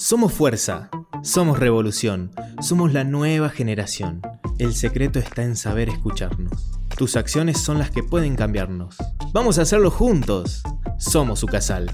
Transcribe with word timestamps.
Somos 0.00 0.32
fuerza, 0.32 0.90
somos 1.24 1.58
revolución, 1.58 2.30
somos 2.60 2.92
la 2.92 3.02
nueva 3.02 3.48
generación. 3.48 4.22
El 4.60 4.72
secreto 4.72 5.18
está 5.18 5.42
en 5.42 5.56
saber 5.56 5.88
escucharnos. 5.88 6.70
Tus 6.96 7.16
acciones 7.16 7.58
son 7.58 7.80
las 7.80 7.90
que 7.90 8.04
pueden 8.04 8.36
cambiarnos. 8.36 8.94
Vamos 9.32 9.58
a 9.58 9.62
hacerlo 9.62 9.90
juntos. 9.90 10.62
Somos 10.98 11.42
Ucasal. 11.42 11.90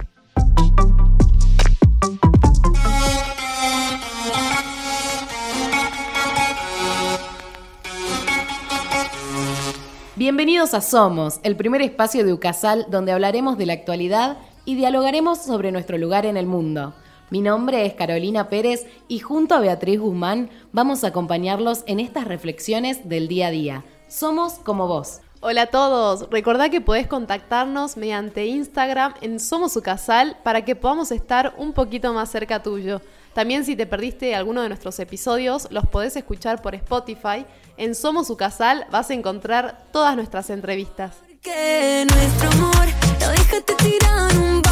Bienvenidos 10.15 10.75
a 10.75 10.83
Somos, 10.83 11.41
el 11.43 11.57
primer 11.57 11.81
espacio 11.81 12.27
de 12.27 12.35
Ucasal 12.35 12.85
donde 12.91 13.13
hablaremos 13.13 13.57
de 13.57 13.65
la 13.65 13.73
actualidad 13.73 14.37
y 14.67 14.75
dialogaremos 14.75 15.43
sobre 15.43 15.73
nuestro 15.73 15.97
lugar 15.97 16.27
en 16.27 16.37
el 16.37 16.45
mundo. 16.45 16.93
Mi 17.31 17.41
nombre 17.41 17.87
es 17.87 17.95
Carolina 17.95 18.49
Pérez 18.49 18.87
y 19.09 19.19
junto 19.19 19.55
a 19.55 19.61
Beatriz 19.61 19.99
Guzmán 19.99 20.51
vamos 20.73 21.05
a 21.05 21.09
acompañarlos 21.09 21.83
en 21.87 21.99
estas 22.01 22.27
reflexiones 22.27 23.09
del 23.09 23.29
día 23.29 23.49
a 23.49 23.51
día. 23.51 23.85
Somos 24.09 24.55
como 24.55 24.87
vos. 24.87 25.21
Hola 25.41 25.63
a 25.63 25.67
todos, 25.67 26.29
recordá 26.31 26.71
que 26.71 26.81
podés 26.81 27.07
contactarnos 27.07 27.97
mediante 27.97 28.47
Instagram 28.47 29.15
en 29.21 29.41
Somos 29.41 29.77
Ucasal 29.77 30.39
para 30.43 30.65
que 30.65 30.77
podamos 30.77 31.11
estar 31.11 31.55
un 31.59 31.73
poquito 31.73 32.15
más 32.15 32.31
cerca 32.31 32.63
tuyo. 32.63 33.03
También 33.35 33.65
si 33.65 33.75
te 33.75 33.87
perdiste 33.87 34.35
alguno 34.35 34.63
de 34.63 34.69
nuestros 34.69 34.99
episodios, 35.01 35.69
los 35.71 35.87
podés 35.87 36.17
escuchar 36.17 36.63
por 36.63 36.75
Spotify. 36.75 37.45
En 37.77 37.95
Somos 37.95 38.31
Ucasal 38.31 38.87
vas 38.91 39.11
a 39.11 39.15
encontrar 39.15 39.85
todas 39.93 40.15
nuestras 40.17 40.51
entrevistas. 40.51 41.17
Que 41.43 42.07
nuestro 42.09 42.51
amor 42.51 42.87
lo 43.21 44.41
un 44.41 44.63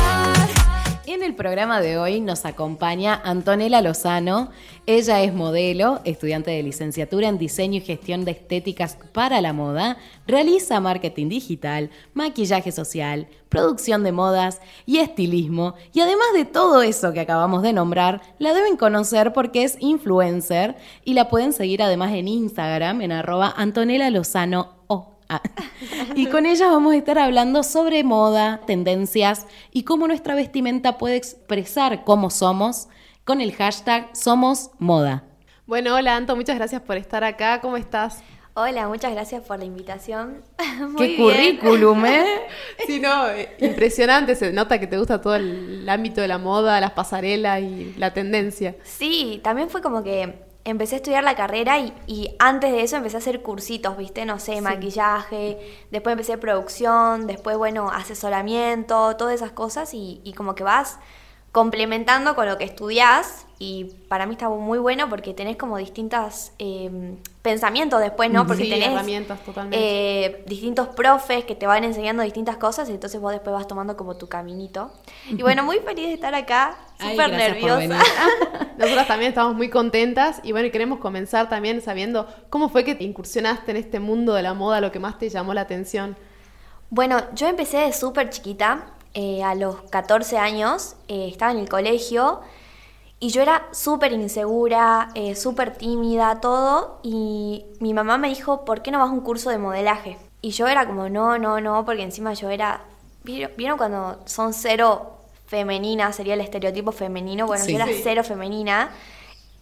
en 1.13 1.23
el 1.23 1.35
programa 1.35 1.83
de 1.83 1.99
hoy 1.99 2.21
nos 2.21 2.47
acompaña 2.47 3.21
Antonella 3.23 3.83
Lozano. 3.83 4.51
Ella 4.87 5.23
es 5.23 5.35
modelo, 5.35 6.01
estudiante 6.05 6.51
de 6.51 6.63
licenciatura 6.63 7.29
en 7.29 7.37
diseño 7.37 7.79
y 7.79 7.81
gestión 7.83 8.25
de 8.25 8.31
estéticas 8.31 8.97
para 9.13 9.43
la 9.43 9.53
moda, 9.53 9.99
realiza 10.27 10.81
marketing 10.81 11.29
digital, 11.29 11.91
maquillaje 12.15 12.73
social, 12.73 13.29
producción 13.51 14.05
de 14.05 14.13
modas 14.13 14.63
y 14.87 14.99
estilismo. 14.99 15.75
Y 15.93 16.01
además 16.01 16.29
de 16.35 16.47
todo 16.47 16.83
eso 16.83 17.13
que 17.13 17.21
acabamos 17.21 17.63
de 17.63 17.75
nombrar, 17.75 18.23
la 18.39 18.55
deben 18.55 18.79
conocer 18.79 19.35
porque 19.35 19.65
es 19.65 19.77
influencer 19.81 20.77
y 21.05 21.13
la 21.13 21.29
pueden 21.29 21.53
seguir 21.53 21.83
además 21.83 22.13
en 22.15 22.27
Instagram 22.27 23.03
en 23.03 23.13
arroba 23.13 23.53
Antonella 23.55 24.09
Lozano 24.09 24.83
y 26.15 26.27
con 26.27 26.47
ella 26.47 26.69
vamos 26.69 26.95
a 26.95 26.97
estar 26.97 27.19
hablando 27.19 27.63
sobre 27.63 28.05
moda, 28.05 28.61
tendencias 28.67 29.47
y 29.71 29.85
cómo 29.85 30.07
nuestra 30.07 30.35
vestimenta 30.35 30.99
puede 30.99 31.17
expresar 31.17 32.05
cómo 32.05 32.31
somos 32.31 32.89
con 33.25 33.41
el 33.41 33.55
hashtag 33.55 34.15
Somos 34.17 34.71
Moda. 34.79 35.25
Bueno, 35.67 35.95
hola 35.95 36.17
Anto, 36.17 36.35
muchas 36.35 36.57
gracias 36.57 36.83
por 36.83 36.97
estar 36.97 37.23
acá. 37.25 37.61
¿Cómo 37.61 37.77
estás? 37.77 38.23
Hola, 38.55 38.87
muchas 38.87 39.13
gracias 39.13 39.43
por 39.43 39.59
la 39.59 39.65
invitación. 39.65 40.43
Qué 40.99 41.17
currículum, 41.17 42.05
¿eh? 42.05 42.43
sí, 42.87 43.01
no, 43.01 43.29
eh, 43.31 43.57
impresionante. 43.61 44.35
Se 44.35 44.53
nota 44.53 44.79
que 44.79 44.87
te 44.87 44.99
gusta 44.99 45.23
todo 45.23 45.37
el 45.37 45.89
ámbito 45.89 46.21
de 46.21 46.29
la 46.29 46.37
moda, 46.37 46.79
las 46.79 46.91
pasarelas 46.91 47.63
y 47.63 47.95
la 47.97 48.13
tendencia. 48.13 48.77
Sí, 48.83 49.41
también 49.43 49.71
fue 49.71 49.81
como 49.81 50.03
que 50.03 50.52
empecé 50.65 50.97
a 50.97 50.99
estudiar 50.99 51.25
la 51.25 51.35
carrera 51.35 51.79
y, 51.79 52.37
antes 52.39 52.73
de 52.73 52.83
eso 52.83 52.97
empecé 52.97 53.17
a 53.17 53.19
hacer 53.19 53.43
cursitos, 53.43 53.97
¿viste? 53.97 54.25
No 54.25 54.39
sé, 54.39 54.61
maquillaje, 54.61 55.59
después 55.91 56.13
empecé 56.13 56.39
producción, 56.39 57.27
después, 57.27 57.57
bueno, 57.57 57.91
asesoramiento, 57.91 59.17
todas 59.17 59.35
esas 59.35 59.53
cosas 59.53 59.95
y, 59.95 60.21
y 60.25 60.33
como 60.35 60.55
que 60.55 60.65
vas 60.65 60.99
complementando 61.53 62.35
con 62.35 62.49
lo 62.49 62.57
que 62.57 62.65
estudias 62.65 63.47
y 63.59 63.85
para 64.09 64.27
mí 64.27 64.33
está 64.33 64.49
muy 64.49 64.79
bueno 64.79 65.09
porque 65.09 65.35
tenés 65.35 65.57
como 65.57 65.77
distintos 65.77 66.51
em, 66.59 67.17
pensamientos 67.43 68.01
después, 68.01 68.31
¿no? 68.31 68.47
Porque 68.47 68.65
tenés 68.65 68.89
herramientas 68.89 69.39
totalmente. 69.45 69.79
Eh, 69.79 70.45
distintos 70.49 70.89
profes 70.89 71.45
que 71.45 71.55
te 71.55 71.67
van 71.67 71.85
enseñando 71.85 72.23
distintas 72.23 72.57
cosas 72.57 72.89
y 72.89 72.93
entonces 72.93 73.21
vos 73.21 73.31
después 73.33 73.55
vas 73.55 73.69
tomando 73.69 73.97
como 73.97 74.17
tu 74.17 74.29
caminito. 74.29 74.91
Y 75.29 75.43
bueno, 75.43 75.63
muy 75.63 75.79
feliz 75.85 76.07
de 76.07 76.15
estar 76.15 76.35
acá, 76.35 76.77
súper 76.99 77.31
nerviosa. 77.31 78.01
Nosotras 78.79 79.07
también 79.07 79.29
estamos 79.29 79.55
muy 79.55 79.69
contentas 79.69 80.41
y 80.43 80.53
bueno, 80.53 80.73
queremos 80.73 80.99
comenzar 80.99 81.51
también 81.51 81.83
sabiendo 81.83 82.27
cómo 82.49 82.71
fue 82.71 82.83
que 82.83 82.95
te 82.95 83.05
incursionaste 83.05 83.71
en 83.71 83.77
este 83.77 84.01
mundo 84.01 84.33
de 84.33 84.43
la 84.43 84.55
moda, 84.55 84.81
lo 84.81 84.91
que 84.91 84.99
más 84.99 85.19
te 85.19 85.29
llamó 85.29 85.53
la 85.53 85.61
atención. 85.61 86.17
Bueno, 86.89 87.23
yo 87.35 87.47
empecé 87.47 87.79
de 87.79 87.93
súper 87.93 88.31
chiquita, 88.31 88.87
eh, 89.15 89.43
a 89.43 89.55
los 89.55 89.83
14 89.83 90.39
años, 90.39 90.97
eh, 91.09 91.29
estaba 91.31 91.53
en 91.53 91.59
el 91.59 91.69
colegio 91.69 92.41
y 93.23 93.29
yo 93.29 93.41
era 93.41 93.69
súper 93.71 94.13
insegura, 94.13 95.11
eh, 95.15 95.37
súper 95.37 95.77
tímida, 95.77 96.41
todo. 96.41 96.99
Y 97.05 97.65
mi 97.79 97.95
mamá 97.95 98.19
me 98.19 98.29
dijo, 98.29 98.65
¿por 98.65 98.83
qué 98.83 98.91
no 98.91 98.99
vas 98.99 99.11
a 99.11 99.13
un 99.13 99.21
curso 99.21 99.49
de 99.51 99.59
modelaje? 99.59 100.19
Y 100.41 100.51
yo 100.51 100.67
era 100.67 100.87
como, 100.89 101.09
no, 101.09 101.39
no, 101.39 101.61
no, 101.61 101.85
porque 101.85 102.03
encima 102.03 102.33
yo 102.35 102.51
era... 102.51 102.81
¿Vieron 103.23 103.79
cuando 103.79 104.19
son 104.25 104.53
cero 104.53 105.19
femenina, 105.47 106.13
sería 106.13 106.35
el 106.35 106.41
estereotipo 106.41 106.91
femenino? 106.91 107.47
Bueno, 107.47 107.65
yo 107.65 107.77
era 107.77 107.87
cero 108.03 108.25
femenina. 108.25 108.91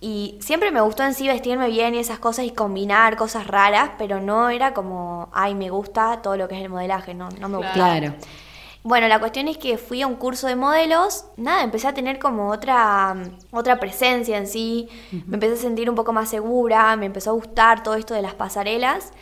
Y 0.01 0.39
siempre 0.41 0.71
me 0.71 0.81
gustó 0.81 1.03
en 1.03 1.13
sí 1.13 1.29
vestirme 1.29 1.69
bien 1.69 1.95
y 1.95 1.99
esas 1.99 2.19
cosas 2.19 2.47
y 2.47 2.53
combinar 2.53 3.17
cosas 3.17 3.47
raras, 3.47 3.91
pero 3.99 4.23
no 4.23 4.49
era 4.49 4.73
como, 4.73 5.29
ay, 5.35 5.55
me 5.55 5.69
gusta 5.69 6.23
todo 6.23 6.39
lo 6.39 6.49
que 6.49 6.57
es 6.57 6.63
el 6.63 6.71
modelaje, 6.71 7.13
no, 7.13 7.29
no 7.39 7.51
me 7.51 7.59
gusta. 7.59 7.75
Claro. 7.75 8.15
Bueno, 8.83 9.09
la 9.09 9.19
cuestión 9.19 9.49
es 9.49 9.59
que 9.59 9.77
fui 9.77 10.01
a 10.01 10.07
un 10.07 10.17
curso 10.17 10.47
de 10.47 10.57
modelos, 10.57 11.27
nada, 11.37 11.63
empecé 11.63 11.89
a 11.89 11.95
tener 11.95 12.19
como 12.19 12.49
otra, 12.49 13.15
otra 13.51 13.79
presencia 13.79 14.39
en 14.39 14.47
sí, 14.47 14.89
me 15.27 15.35
empecé 15.35 15.55
a 15.55 15.57
sentir 15.57 15.91
un 15.91 15.97
poco 15.97 16.13
más 16.15 16.31
segura, 16.31 16.97
me 16.97 17.07
empezó 17.07 17.31
a 17.31 17.35
gustar 17.35 17.83
todo 17.83 17.95
esto 17.95 18.15
de 18.15 18.23
las 18.23 18.35
pasarelas. 18.35 19.13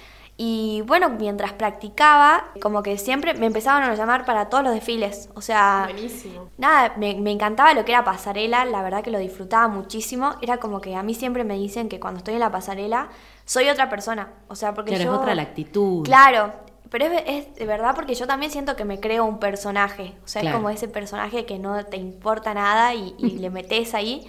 Y 0.41 0.85
bueno, 0.87 1.09
mientras 1.09 1.53
practicaba, 1.53 2.45
como 2.63 2.85
que 2.85 2.97
siempre 2.97 3.35
me 3.35 3.47
empezaban 3.47 3.83
a 3.83 3.93
llamar 3.97 4.25
para 4.25 4.49
todos 4.49 4.63
los 4.63 4.73
desfiles. 4.73 5.29
O 5.35 5.41
sea, 5.41 5.89
Buenísimo. 5.91 6.49
nada, 6.57 6.95
me, 6.97 7.17
me, 7.17 7.33
encantaba 7.33 7.75
lo 7.75 7.85
que 7.85 7.91
era 7.91 8.05
pasarela, 8.05 8.65
la 8.65 8.81
verdad 8.83 9.03
que 9.03 9.11
lo 9.11 9.19
disfrutaba 9.19 9.67
muchísimo. 9.67 10.37
Era 10.41 10.59
como 10.59 10.81
que 10.81 10.95
a 10.95 11.03
mí 11.03 11.15
siempre 11.15 11.43
me 11.43 11.55
dicen 11.55 11.89
que 11.89 11.99
cuando 11.99 12.19
estoy 12.19 12.35
en 12.35 12.41
la 12.41 12.53
pasarela 12.53 13.09
soy 13.47 13.69
otra 13.69 13.91
persona. 13.91 14.29
O 14.47 14.55
sea, 14.55 14.75
porque 14.75 14.93
yo. 14.93 14.99
es 14.99 15.07
otra 15.09 15.35
la 15.35 15.43
actitud. 15.43 16.05
Claro, 16.05 16.53
pero 16.91 17.05
es, 17.07 17.55
de 17.55 17.67
verdad 17.67 17.95
porque 17.95 18.15
yo 18.15 18.27
también 18.27 18.51
siento 18.51 18.77
que 18.77 18.85
me 18.85 19.01
creo 19.01 19.25
un 19.25 19.39
personaje. 19.39 20.15
O 20.25 20.29
sea, 20.29 20.43
es 20.43 20.53
como 20.53 20.71
ese 20.71 20.89
personaje 20.89 21.45
que 21.45 21.59
no 21.59 21.85
te 21.85 21.97
importa 21.97 22.55
nada 22.55 22.95
y, 22.95 23.15
le 23.19 23.51
metes 23.51 23.95
ahí. 23.95 24.27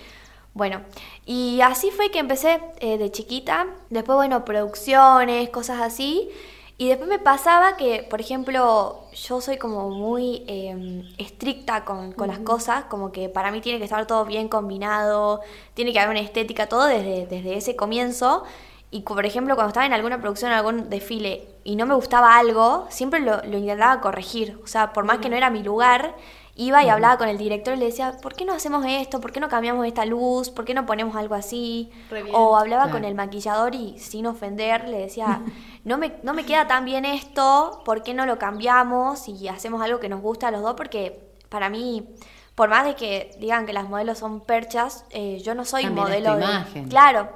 Bueno, 0.53 0.81
y 1.25 1.62
así 1.62 1.92
fue 1.92 2.12
que 2.12 2.20
empecé 2.20 2.59
eh, 2.80 2.97
de 2.97 3.12
chiquita. 3.12 3.68
Después, 3.90 4.16
bueno, 4.16 4.44
producciones, 4.46 5.50
cosas 5.50 5.80
así. 5.80 6.30
Y 6.78 6.88
después 6.88 7.09
me 7.09 7.20
pasaba 7.20 7.75
que, 7.75 8.08
por 8.09 8.22
ejemplo, 8.22 9.03
yo 9.14 9.41
soy 9.41 9.58
como 9.58 9.90
muy 9.90 10.46
em, 10.47 11.03
estricta 11.18 11.84
con, 11.84 12.14
con 12.14 12.30
las 12.30 12.40
cosas, 12.40 12.86
como 12.86 13.12
que 13.12 13.28
para 13.28 13.52
mí 13.52 13.59
tiene 13.59 13.80
que 13.80 13.84
estar 13.84 14.08
todo 14.08 14.24
bien 14.24 14.47
combinado, 14.47 15.41
tiene 15.74 15.91
que 15.91 16.00
haber 16.00 16.12
una 16.12 16.22
estética, 16.26 16.68
todo 16.68 16.86
desde, 16.86 17.28
desde 17.28 17.58
ese 17.58 17.76
comienzo. 17.76 18.46
Y 18.91 19.02
por 19.02 19.26
ejemplo, 19.26 19.56
cuando 19.56 19.70
estaba 19.70 19.86
en 19.86 19.91
alguna 19.94 20.22
producción, 20.22 20.53
algún 20.53 20.90
desfile, 20.90 21.49
y 21.69 21.75
no 21.75 21.85
me 21.85 21.94
gustaba 21.94 22.35
algo, 22.35 22.88
siempre 22.90 23.19
lo, 23.19 23.46
intentaba 23.46 24.02
corregir. 24.02 24.59
O 24.63 24.66
sea, 24.66 24.91
por 24.91 25.06
más 25.06 25.19
que 25.19 25.30
no 25.30 25.35
era 25.35 25.52
mi 25.52 25.62
lugar, 25.62 26.16
iba 26.56 26.84
y 26.84 26.90
hablaba 26.90 27.19
con 27.19 27.30
el 27.30 27.38
director 27.38 27.75
y 27.75 27.78
le 27.78 27.85
decía, 27.85 28.18
¿por 28.24 28.34
qué 28.34 28.44
no 28.44 28.53
hacemos 28.53 28.84
esto? 28.88 29.22
¿Por 29.22 29.31
qué 29.31 29.40
no 29.40 29.50
cambiamos 29.50 29.85
esta 29.85 30.03
luz? 30.03 30.50
¿Por 30.50 30.66
qué 30.66 30.74
no 30.74 30.88
ponemos 30.88 31.16
algo 31.16 31.35
así? 31.35 31.91
o 32.34 32.58
hablaba 32.58 32.90
con 32.90 33.06
el 33.06 33.13
maquillador 33.13 33.75
y 33.75 34.00
sin 34.00 34.25
ofender 34.25 34.90
le 34.90 34.97
decía, 34.97 35.44
no 35.84 36.00
me, 36.00 36.16
no 36.24 36.34
me 36.34 36.44
queda 36.44 36.68
tan 36.68 36.85
bien 36.85 37.06
esto, 37.06 37.84
¿por 37.85 38.02
qué 38.02 38.16
no 38.16 38.25
lo 38.25 38.40
cambiamos 38.40 39.28
y 39.28 39.47
hacemos 39.47 39.84
algo 39.84 40.00
que 40.00 40.09
nos 40.09 40.22
gusta 40.22 40.47
a 40.47 40.52
los 40.52 40.63
dos? 40.63 40.74
Porque 40.74 41.22
para 41.50 41.69
mí 41.69 42.08
por 42.56 42.69
más 42.69 42.84
de 42.84 42.96
que 42.96 43.29
digan 43.40 43.67
que 43.67 43.73
las 43.73 43.88
modelos 43.88 44.17
son 44.17 44.41
perchas, 44.41 45.05
eh, 45.11 45.40
yo 45.46 45.53
no 45.53 45.66
soy 45.66 45.88
modelo 45.88 46.35
de 46.35 46.44
imagen. 46.44 46.88
Claro, 46.90 47.29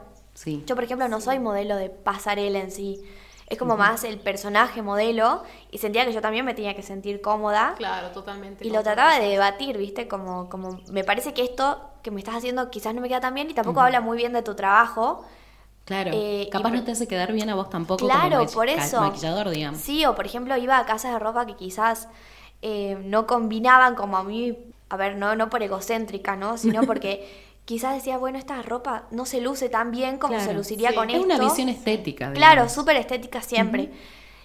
yo, 0.66 0.74
por 0.74 0.84
ejemplo, 0.84 1.08
no 1.08 1.22
soy 1.22 1.38
modelo 1.38 1.78
de 1.78 1.90
pasarela 1.90 2.60
en 2.60 2.72
sí. 2.72 3.04
Es 3.48 3.57
como 3.57 3.78
más 3.78 4.04
el 4.04 4.19
personaje 4.19 4.81
modelo 4.81 5.44
y 5.69 5.78
sentía 5.78 6.06
que 6.06 6.13
yo 6.13 6.22
también 6.22 6.45
me 6.45 6.54
tenía 6.54 6.75
que 6.75 6.81
sentir 6.81 7.22
cómoda. 7.22 7.75
Claro, 7.78 8.10
totalmente. 8.12 8.66
Y 8.66 8.72
lo 8.72 8.81
trataba 8.84 9.19
de 9.19 9.28
debatir, 9.28 9.78
¿viste? 9.78 10.07
Como, 10.07 10.50
como 10.50 10.80
me 10.90 11.04
parece 11.04 11.34
que 11.34 11.44
esto 11.44 11.81
que 12.01 12.12
me 12.12 12.19
estás 12.19 12.36
haciendo 12.36 12.69
quizás 12.69 12.94
no 12.94 13.01
me 13.01 13.07
queda 13.07 13.22
tan 13.22 13.34
bien 13.34 13.50
y 13.50 13.54
tampoco 13.54 13.81
habla 13.81 14.01
muy 14.01 14.18
bien 14.18 14.34
de 14.34 14.42
tu 14.42 14.56
trabajo. 14.56 15.25
Claro, 15.86 16.12
eh, 16.13 16.48
capaz 16.51 16.72
no 16.72 16.84
te 16.84 16.92
hace 16.92 17.07
quedar 17.07 17.34
bien 17.34 17.50
a 17.50 17.56
vos 17.56 17.69
tampoco 17.69 18.06
claro, 18.06 18.40
como 18.40 18.51
por 18.51 18.69
eso. 18.69 19.01
maquillador, 19.01 19.50
digamos. 19.50 19.81
Sí, 19.81 20.06
o 20.06 20.16
por 20.16 20.25
ejemplo 20.25 20.56
iba 20.57 20.78
a 20.78 20.86
casas 20.86 21.13
de 21.13 21.19
ropa 21.19 21.46
que 21.46 21.56
quizás 21.56 22.07
eh, 22.62 22.98
no 23.04 23.28
combinaban 23.28 23.96
como 23.96 24.16
a 24.16 24.24
mí, 24.24 24.57
a 24.88 24.96
ver, 24.96 25.18
no, 25.18 25.36
no 25.36 25.50
por 25.50 25.62
egocéntrica, 25.62 26.38
¿no? 26.38 26.57
Sino 26.57 26.84
porque 26.88 27.53
quizás 27.65 27.95
decía, 27.95 28.18
bueno, 28.18 28.38
esta 28.38 28.62
ropa 28.62 29.07
no 29.12 29.25
se 29.25 29.42
luce 29.42 29.69
tan 29.69 29.92
bien 29.92 30.18
como 30.18 30.39
se 30.39 30.54
luciría 30.54 30.94
con 30.94 31.10
esto. 31.10 31.19
Es 31.19 31.25
una 31.25 31.39
visión 31.39 31.69
estética. 31.69 32.33
Claro, 32.33 32.69
súper 32.69 32.98
estética 32.98 33.42
siempre. 33.42 33.92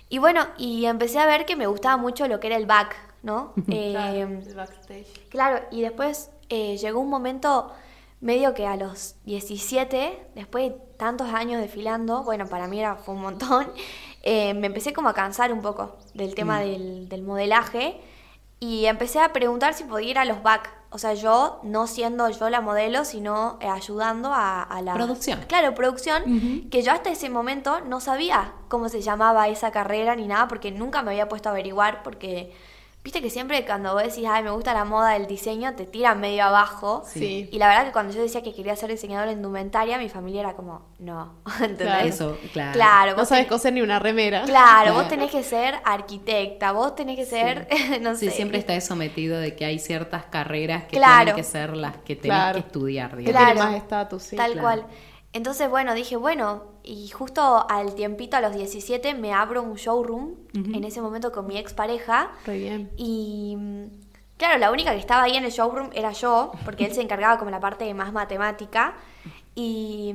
Y 0.08 0.18
bueno, 0.18 0.46
y 0.56 0.86
empecé 0.86 1.18
a 1.18 1.26
ver 1.26 1.44
que 1.44 1.56
me 1.56 1.66
gustaba 1.66 1.96
mucho 1.96 2.26
lo 2.28 2.40
que 2.40 2.46
era 2.46 2.56
el 2.56 2.66
back, 2.66 2.96
¿no? 3.22 3.52
claro, 3.66 4.16
eh, 4.16 4.42
el 4.46 4.54
backstage. 4.54 5.28
Claro, 5.28 5.60
y 5.70 5.82
después 5.82 6.30
eh, 6.48 6.76
llegó 6.78 7.00
un 7.00 7.10
momento, 7.10 7.72
medio 8.20 8.54
que 8.54 8.66
a 8.66 8.76
los 8.76 9.16
17, 9.24 10.28
después 10.34 10.70
de 10.70 10.76
tantos 10.96 11.28
años 11.28 11.60
desfilando, 11.60 12.22
bueno, 12.22 12.46
para 12.46 12.66
mí 12.68 12.80
era, 12.80 12.96
fue 12.96 13.14
un 13.14 13.20
montón, 13.20 13.70
eh, 14.22 14.54
me 14.54 14.68
empecé 14.68 14.92
como 14.92 15.08
a 15.10 15.14
cansar 15.14 15.52
un 15.52 15.60
poco 15.60 15.96
del 16.14 16.34
tema 16.34 16.60
del, 16.60 17.08
del, 17.08 17.22
modelaje 17.22 18.00
y 18.60 18.86
empecé 18.86 19.20
a 19.20 19.32
preguntar 19.32 19.74
si 19.74 19.84
podía 19.84 20.10
ir 20.10 20.18
a 20.18 20.24
los 20.24 20.42
back. 20.42 20.77
O 20.90 20.99
sea, 20.99 21.12
yo 21.12 21.61
no 21.64 21.87
siendo 21.87 22.31
yo 22.31 22.49
la 22.49 22.62
modelo, 22.62 23.05
sino 23.05 23.58
eh, 23.61 23.69
ayudando 23.69 24.32
a, 24.32 24.81
la... 24.82 24.94
Producción. 24.94 25.40
Claro, 25.46 25.75
producción, 25.75 26.69
que 26.70 26.82
yo 26.82 26.93
hasta 26.93 27.11
ese 27.11 27.29
momento 27.29 27.81
no 27.82 28.00
sabía 28.00 28.55
cómo 28.69 28.88
se 28.88 29.02
llamaba 29.02 29.49
esa 29.49 29.70
carrera 29.70 30.17
ni 30.17 30.26
nada, 30.26 30.49
porque 30.49 30.73
nunca 30.73 31.02
me 31.02 31.11
había 31.11 31.29
puesto 31.29 31.50
a 31.50 31.52
averiguar, 31.52 32.02
porque 32.02 32.55
Viste 33.08 33.22
que 33.22 33.31
siempre 33.31 33.64
cuando 33.64 33.94
vos 33.94 34.02
decís, 34.02 34.26
ay, 34.31 34.43
me 34.43 34.50
gusta 34.50 34.75
la 34.75 34.84
moda 34.84 35.14
del 35.14 35.26
diseño, 35.26 35.75
te 35.75 35.87
tiran 35.87 36.20
medio 36.20 36.44
abajo. 36.44 37.05
Sí. 37.06 37.49
Y 37.50 37.58
la 37.58 37.69
verdad 37.69 37.87
que 37.87 37.93
cuando 37.93 38.12
yo 38.12 38.20
decía 38.20 38.43
que 38.43 38.52
quería 38.52 38.76
ser 38.76 38.90
diseñador 38.90 39.28
en 39.28 39.38
indumentaria, 39.38 39.96
mi 39.96 40.10
familia 40.10 40.40
era 40.40 40.52
como, 40.52 40.82
no. 40.99 41.37
Claro. 41.78 42.06
Eso, 42.06 42.38
claro. 42.52 42.72
claro 42.75 43.16
no 43.16 43.25
sabes 43.25 43.46
coser 43.46 43.72
ni 43.72 43.81
una 43.81 43.99
remera. 43.99 44.43
Claro, 44.43 44.93
vos 44.93 45.08
tenés 45.08 45.31
que 45.31 45.43
ser 45.43 45.76
arquitecta, 45.87 46.72
vos 46.72 46.94
tenés 46.96 47.16
que 47.16 47.25
ser, 47.25 47.66
no 48.02 48.14
sé. 48.14 48.28
Sí, 48.28 48.31
siempre 48.31 48.58
está 48.58 48.75
eso 48.75 48.94
metido 48.94 49.38
de 49.38 49.56
que 49.56 49.64
hay 49.64 49.78
ciertas 49.78 50.26
carreras 50.26 50.84
que 50.84 51.00
tienen 51.00 51.34
que 51.34 51.44
ser 51.44 51.78
las 51.78 51.96
que 51.96 52.14
tenés 52.14 52.52
que 52.52 52.58
estudiar, 52.58 53.16
digamos. 53.16 53.40
Que 53.40 53.54
tiene 53.54 53.70
más 53.70 53.75
estatus, 53.75 54.22
sí. 54.22 54.37
Tal 54.37 54.61
cual. 54.61 54.84
Entonces, 55.32 55.70
bueno, 55.70 55.94
dije, 55.94 56.16
bueno, 56.16 56.64
y 56.88 57.08
justo 57.08 57.67
al 57.69 57.94
tiempito, 57.94 58.38
a 58.38 58.40
los 58.40 58.55
17, 58.55 59.12
me 59.14 59.35
abro 59.35 59.62
un 59.62 59.75
showroom, 59.75 60.37
en 60.55 60.85
ese 60.85 61.02
momento 61.02 61.31
con 61.32 61.46
mi 61.46 61.58
expareja. 61.58 62.32
Muy 62.46 62.58
bien. 62.61 62.90
Y 62.96 63.56
claro, 64.38 64.58
la 64.58 64.73
única 64.73 64.93
que 64.93 64.99
estaba 64.99 65.25
ahí 65.25 65.37
en 65.37 65.44
el 65.44 65.50
showroom 65.50 65.90
era 65.93 66.12
yo, 66.12 66.50
porque 66.64 66.87
él 66.87 66.94
se 66.94 67.02
encargaba 67.02 67.38
como 67.38 67.50
la 67.50 67.61
parte 67.61 67.93
más 67.93 68.12
matemática. 68.12 68.94
Y 69.55 70.14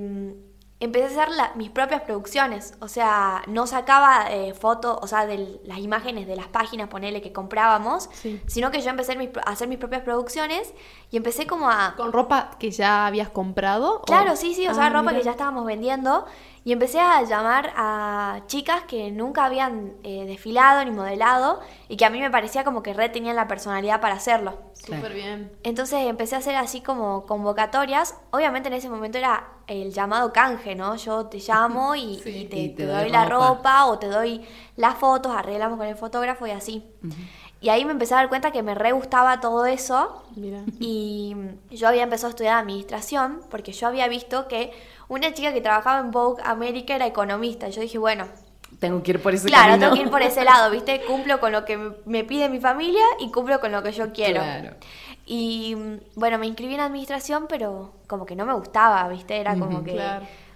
empecé 0.84 1.20
a 1.20 1.24
hacer 1.24 1.30
mis 1.56 1.70
propias 1.70 2.02
producciones. 2.02 2.74
O 2.80 2.88
sea, 2.88 3.44
no 3.48 3.68
sacaba 3.68 4.28
eh, 4.32 4.54
fotos, 4.54 4.98
o 5.02 5.08
sea, 5.08 5.26
de 5.26 5.62
las 5.66 5.80
imágenes 5.80 6.28
de 6.28 6.36
las 6.36 6.48
páginas, 6.48 6.90
ponele, 6.90 7.22
que 7.22 7.32
comprábamos, 7.32 8.10
sino 8.48 8.72
que 8.72 8.82
yo 8.82 8.90
empecé 8.90 9.14
a 9.14 9.50
hacer 9.50 9.68
mis 9.68 9.78
propias 9.78 10.02
producciones 10.02 10.74
y 11.10 11.18
empecé 11.18 11.48
como 11.48 11.70
a... 11.70 11.96
¿Con 11.96 12.12
ropa 12.12 12.52
que 12.60 12.72
ya 12.72 13.08
habías 13.08 13.30
comprado? 13.30 14.02
Claro, 14.02 14.36
sí, 14.36 14.54
sí, 14.54 14.68
o 14.68 14.74
sea, 14.74 14.88
ah, 14.88 14.90
ropa 14.90 15.14
que 15.14 15.24
ya 15.24 15.32
estábamos 15.32 15.66
vendiendo. 15.66 16.26
Y 16.66 16.72
empecé 16.72 17.00
a 17.00 17.22
llamar 17.24 17.74
a 17.76 18.42
chicas 18.48 18.84
que 18.84 19.12
nunca 19.12 19.46
habían 19.46 19.94
eh, 20.04 20.26
desfilado 20.26 20.84
ni 20.86 20.92
modelado 20.92 21.60
y 21.90 21.98
que 21.98 22.06
a 22.06 22.10
mí 22.10 22.22
me 22.22 22.32
parecía 22.32 22.64
como 22.64 22.82
que 22.82 22.94
re 22.94 23.10
tenían 23.10 23.36
la 23.36 23.50
personalidad 23.50 24.00
para 24.00 24.16
hacerlo. 24.16 24.58
Súper 24.74 25.14
bien. 25.14 25.52
Entonces 25.64 26.06
empecé 26.08 26.36
a 26.36 26.38
hacer 26.38 26.56
así 26.56 26.80
como 26.80 27.26
convocatorias. 27.26 28.16
Obviamente 28.32 28.70
en 28.70 28.76
ese 28.76 28.90
momento 28.90 29.18
era 29.18 29.50
el 29.68 29.92
llamado 29.92 30.32
canje, 30.32 30.76
¿no? 30.76 30.96
Yo 30.96 31.26
te 31.26 31.40
llamo 31.40 31.96
y, 31.98 32.18
te, 32.50 32.86
doy, 32.86 33.10
la 33.10 33.26
ropa. 33.26 33.86
o 33.86 34.00
te 34.00 34.08
doy 34.08 34.42
las 34.78 34.96
fotos, 34.96 35.36
arreglamos 35.36 35.78
con 35.78 35.88
el 35.88 35.96
fotógrafo 35.96 36.48
y 36.48 36.52
así. 36.52 36.84
Y 37.64 37.70
ahí 37.70 37.86
me 37.86 37.94
empecé 37.94 38.14
a 38.14 38.18
dar 38.18 38.28
cuenta 38.28 38.52
que 38.52 38.62
me 38.62 38.76
re 38.76 38.92
gustaba 38.92 39.40
todo 39.40 39.66
eso. 39.66 40.22
Mira. 40.36 40.64
Y 40.82 41.34
yo 41.72 41.88
había 41.88 42.04
empezado 42.04 42.28
a 42.28 42.32
estudiar 42.32 42.58
administración 42.58 43.40
porque 43.50 43.72
yo 43.72 43.88
había 43.88 44.10
visto 44.10 44.50
que 44.50 44.74
una 45.08 45.34
chica 45.34 45.54
que 45.54 45.62
trabajaba 45.62 46.02
en 46.02 46.12
Vogue 46.12 46.44
América 46.46 46.94
era 46.94 47.08
economista. 47.08 47.70
Y 47.70 47.72
yo 47.72 47.80
dije, 47.80 47.98
bueno. 47.98 48.28
Tengo 48.80 49.02
que 49.02 49.12
ir 49.12 49.22
por 49.22 49.34
ese 49.34 49.48
Claro, 49.48 49.80
tengo 49.80 49.94
que 49.94 50.02
ir 50.02 50.10
por 50.10 50.22
ese 50.22 50.44
lado, 50.44 50.72
¿viste? 50.72 51.06
Cumplo 51.08 51.40
con 51.40 51.54
lo 51.54 51.64
que 51.64 51.78
me 52.04 52.26
pide 52.26 52.50
mi 52.50 52.60
familia 52.60 53.06
y 53.22 53.32
cumplo 53.32 53.62
con 53.62 53.72
lo 53.72 53.82
que 53.82 53.94
yo 53.94 54.12
quiero. 54.12 54.42
Claro. 54.42 54.76
Y 55.26 55.78
bueno, 56.16 56.38
me 56.40 56.48
inscribí 56.48 56.74
en 56.74 56.82
administración, 56.82 57.46
pero 57.48 57.94
como 58.08 58.26
que 58.26 58.36
no 58.36 58.46
me 58.46 58.54
gustaba, 58.56 59.08
¿viste? 59.08 59.38
Era 59.38 59.56
como 59.58 59.86
que 59.86 59.98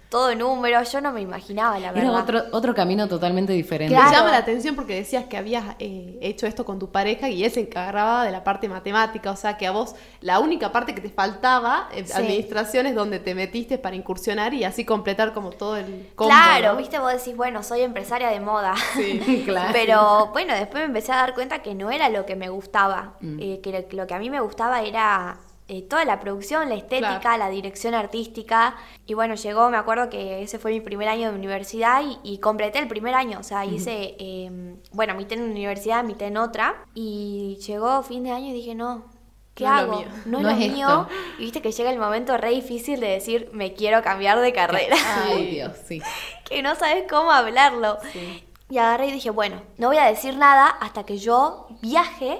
todo 0.08 0.34
número, 0.34 0.82
yo 0.82 1.00
no 1.02 1.12
me 1.12 1.20
imaginaba, 1.20 1.78
la 1.78 1.92
verdad. 1.92 2.10
Era 2.10 2.22
otro, 2.22 2.42
otro 2.52 2.74
camino 2.74 3.08
totalmente 3.08 3.52
diferente. 3.52 3.94
Me 3.94 4.00
llama 4.10 4.30
la 4.30 4.38
atención 4.38 4.74
porque 4.74 4.94
decías 4.94 5.26
que 5.26 5.36
habías 5.36 5.76
eh, 5.78 6.18
hecho 6.22 6.46
esto 6.46 6.64
con 6.64 6.78
tu 6.78 6.90
pareja 6.90 7.28
y 7.28 7.44
él 7.44 7.50
se 7.50 7.60
encargaba 7.60 8.24
de 8.24 8.30
la 8.30 8.42
parte 8.42 8.68
matemática, 8.68 9.30
o 9.30 9.36
sea 9.36 9.58
que 9.58 9.66
a 9.66 9.70
vos 9.70 9.94
la 10.20 10.38
única 10.38 10.72
parte 10.72 10.94
que 10.94 11.02
te 11.02 11.10
faltaba, 11.10 11.88
en 11.92 12.10
administración, 12.12 12.86
es 12.86 12.94
donde 12.94 13.18
te 13.18 13.34
metiste 13.34 13.76
para 13.76 13.96
incursionar 13.96 14.54
y 14.54 14.64
así 14.64 14.84
completar 14.84 15.34
como 15.34 15.50
todo 15.50 15.76
el 15.76 16.08
combo, 16.14 16.30
Claro, 16.30 16.76
viste, 16.76 16.98
vos 16.98 17.12
decís, 17.12 17.36
bueno, 17.36 17.62
soy 17.62 17.82
empresaria 17.82 18.30
de 18.30 18.40
moda. 18.40 18.74
Sí, 18.94 19.42
claro. 19.46 19.70
Pero 19.72 20.26
bueno, 20.28 20.54
después 20.54 20.82
me 20.82 20.86
empecé 20.86 21.12
a 21.12 21.16
dar 21.16 21.34
cuenta 21.34 21.60
que 21.60 21.74
no 21.74 21.90
era 21.90 22.08
lo 22.08 22.24
que 22.24 22.34
me 22.34 22.48
gustaba, 22.48 23.14
mm. 23.20 23.38
eh, 23.40 23.60
que 23.62 23.86
lo 23.92 24.06
que 24.06 24.14
a 24.14 24.18
mí 24.18 24.30
me 24.30 24.40
gustaba 24.40 24.80
era 24.82 25.38
eh, 25.70 25.82
toda 25.82 26.06
la 26.06 26.18
producción, 26.18 26.70
la 26.70 26.76
estética, 26.76 27.36
la 27.36 27.50
dirección 27.50 27.94
artística. 27.94 28.76
Y 29.04 29.12
bueno, 29.12 29.34
llegó, 29.34 29.68
me 29.68 29.76
acuerdo 29.76 30.08
que 30.08 30.42
ese 30.42 30.58
fue 30.58 30.70
mi 30.72 30.80
primer 30.80 31.08
año 31.08 31.30
de 31.30 31.36
universidad 31.36 32.02
y, 32.24 32.38
completé 32.38 32.78
el 32.78 32.88
primer 32.88 33.14
año. 33.14 33.38
O 33.38 33.42
sea, 33.42 33.66
hice, 33.66 34.16
em, 34.18 34.78
bueno, 34.92 35.14
mitad 35.14 35.38
en 35.38 35.50
universidad, 35.50 36.02
mitad 36.04 36.26
en 36.26 36.38
otra. 36.38 36.84
Y 36.94 37.58
llegó 37.66 38.02
fin 38.02 38.24
de 38.24 38.30
año 38.30 38.46
y 38.48 38.52
dije, 38.54 38.74
no, 38.74 39.04
¿qué 39.54 39.66
hago? 39.66 40.04
no, 40.24 40.38
es 40.38 40.44
lo 40.44 40.54
mío. 40.54 41.08
Y 41.38 41.42
viste 41.42 41.60
que 41.60 41.72
llega 41.72 41.90
el 41.90 41.98
momento 41.98 42.38
re 42.38 42.48
difícil 42.48 42.98
de 43.00 43.08
decir, 43.08 43.50
me 43.52 43.74
quiero 43.74 44.02
cambiar 44.02 44.40
de 44.40 44.54
carrera. 44.54 44.96
Ay, 45.26 45.50
Dios, 45.50 45.72
sí. 45.86 46.00
que 46.48 46.62
no 46.62 46.76
sabes 46.76 47.04
cómo 47.10 47.30
hablarlo. 47.30 47.98
Sí. 48.12 48.47
Y 48.70 48.76
agarré 48.76 49.06
y 49.06 49.12
dije, 49.12 49.30
bueno, 49.30 49.62
no 49.78 49.88
voy 49.88 49.96
a 49.96 50.04
decir 50.04 50.36
nada 50.36 50.66
hasta 50.68 51.04
que 51.04 51.16
yo 51.16 51.68
viaje, 51.80 52.38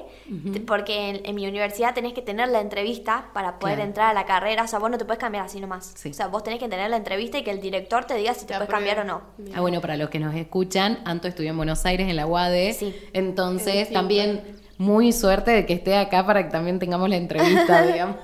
porque 0.66 1.22
en, 1.24 1.34
mi 1.34 1.46
universidad 1.46 1.94
tenés 1.94 2.12
que 2.12 2.20
tener 2.20 2.50
la 2.50 2.60
entrevista 2.60 3.30
para 3.32 3.58
poder 3.58 3.80
entrar 3.80 4.10
a 4.10 4.12
la 4.12 4.26
carrera. 4.26 4.64
O 4.64 4.66
sea, 4.66 4.78
vos 4.78 4.90
no 4.90 4.98
te 4.98 5.06
puedes 5.06 5.18
cambiar 5.18 5.46
así 5.46 5.58
nomás. 5.58 5.94
O 6.04 6.12
sea, 6.12 6.26
vos 6.26 6.44
tenés 6.44 6.58
que 6.58 6.68
tener 6.68 6.90
la 6.90 6.98
entrevista 6.98 7.38
y 7.38 7.44
que 7.44 7.50
el 7.50 7.62
director 7.62 8.04
te 8.04 8.14
diga 8.14 8.34
si 8.34 8.44
te, 8.44 8.54
puedes 8.54 8.68
cambiar 8.68 8.98
o 9.00 9.04
no. 9.04 9.22
Ah, 9.54 9.62
bueno, 9.62 9.80
para 9.80 9.96
los 9.96 10.10
que 10.10 10.18
nos 10.18 10.34
escuchan, 10.34 10.98
Anto 11.06 11.28
estudió 11.28 11.50
en 11.50 11.56
Buenos 11.56 11.86
Aires, 11.86 12.08
en 12.08 12.16
la 12.16 12.26
UADE. 12.26 12.74
Sí. 12.74 12.94
Entonces, 13.14 13.90
también 13.90 14.58
muy 14.76 15.12
suerte 15.12 15.50
de 15.50 15.64
que 15.64 15.72
esté 15.72 15.96
acá 15.96 16.26
para 16.26 16.44
que 16.44 16.50
también 16.50 16.78
tengamos 16.78 17.08
la 17.08 17.16
entrevista, 17.16 17.82
digamos. 17.86 18.16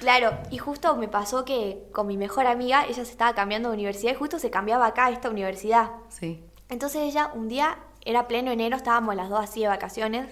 claro, 0.00 0.36
y 0.50 0.58
justo 0.58 0.96
me 0.96 1.06
pasó 1.06 1.44
que 1.44 1.84
con 1.92 2.06
mi 2.06 2.16
mejor 2.16 2.46
amiga, 2.46 2.84
ella 2.84 3.04
se 3.04 3.12
estaba 3.12 3.34
cambiando 3.34 3.70
de 3.70 3.74
universidad 3.74 4.12
y 4.12 4.16
justo 4.16 4.38
se 4.38 4.50
cambiaba 4.50 4.86
acá 4.86 5.06
a 5.06 5.10
esta 5.10 5.30
universidad. 5.30 5.90
Sí. 6.08 6.42
Entonces 6.68 7.02
ella 7.02 7.30
un 7.34 7.48
día, 7.48 7.78
era 8.04 8.28
pleno 8.28 8.50
enero, 8.50 8.76
estábamos 8.76 9.14
las 9.14 9.28
dos 9.28 9.40
así 9.40 9.60
de 9.60 9.68
vacaciones, 9.68 10.26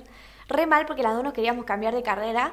re 0.49 0.67
mal 0.67 0.87
porque 0.87 1.03
las 1.03 1.15
dos 1.15 1.25
nos 1.25 1.33
queríamos 1.33 1.65
cambiar 1.65 1.95
de 1.95 2.03
carrera. 2.03 2.53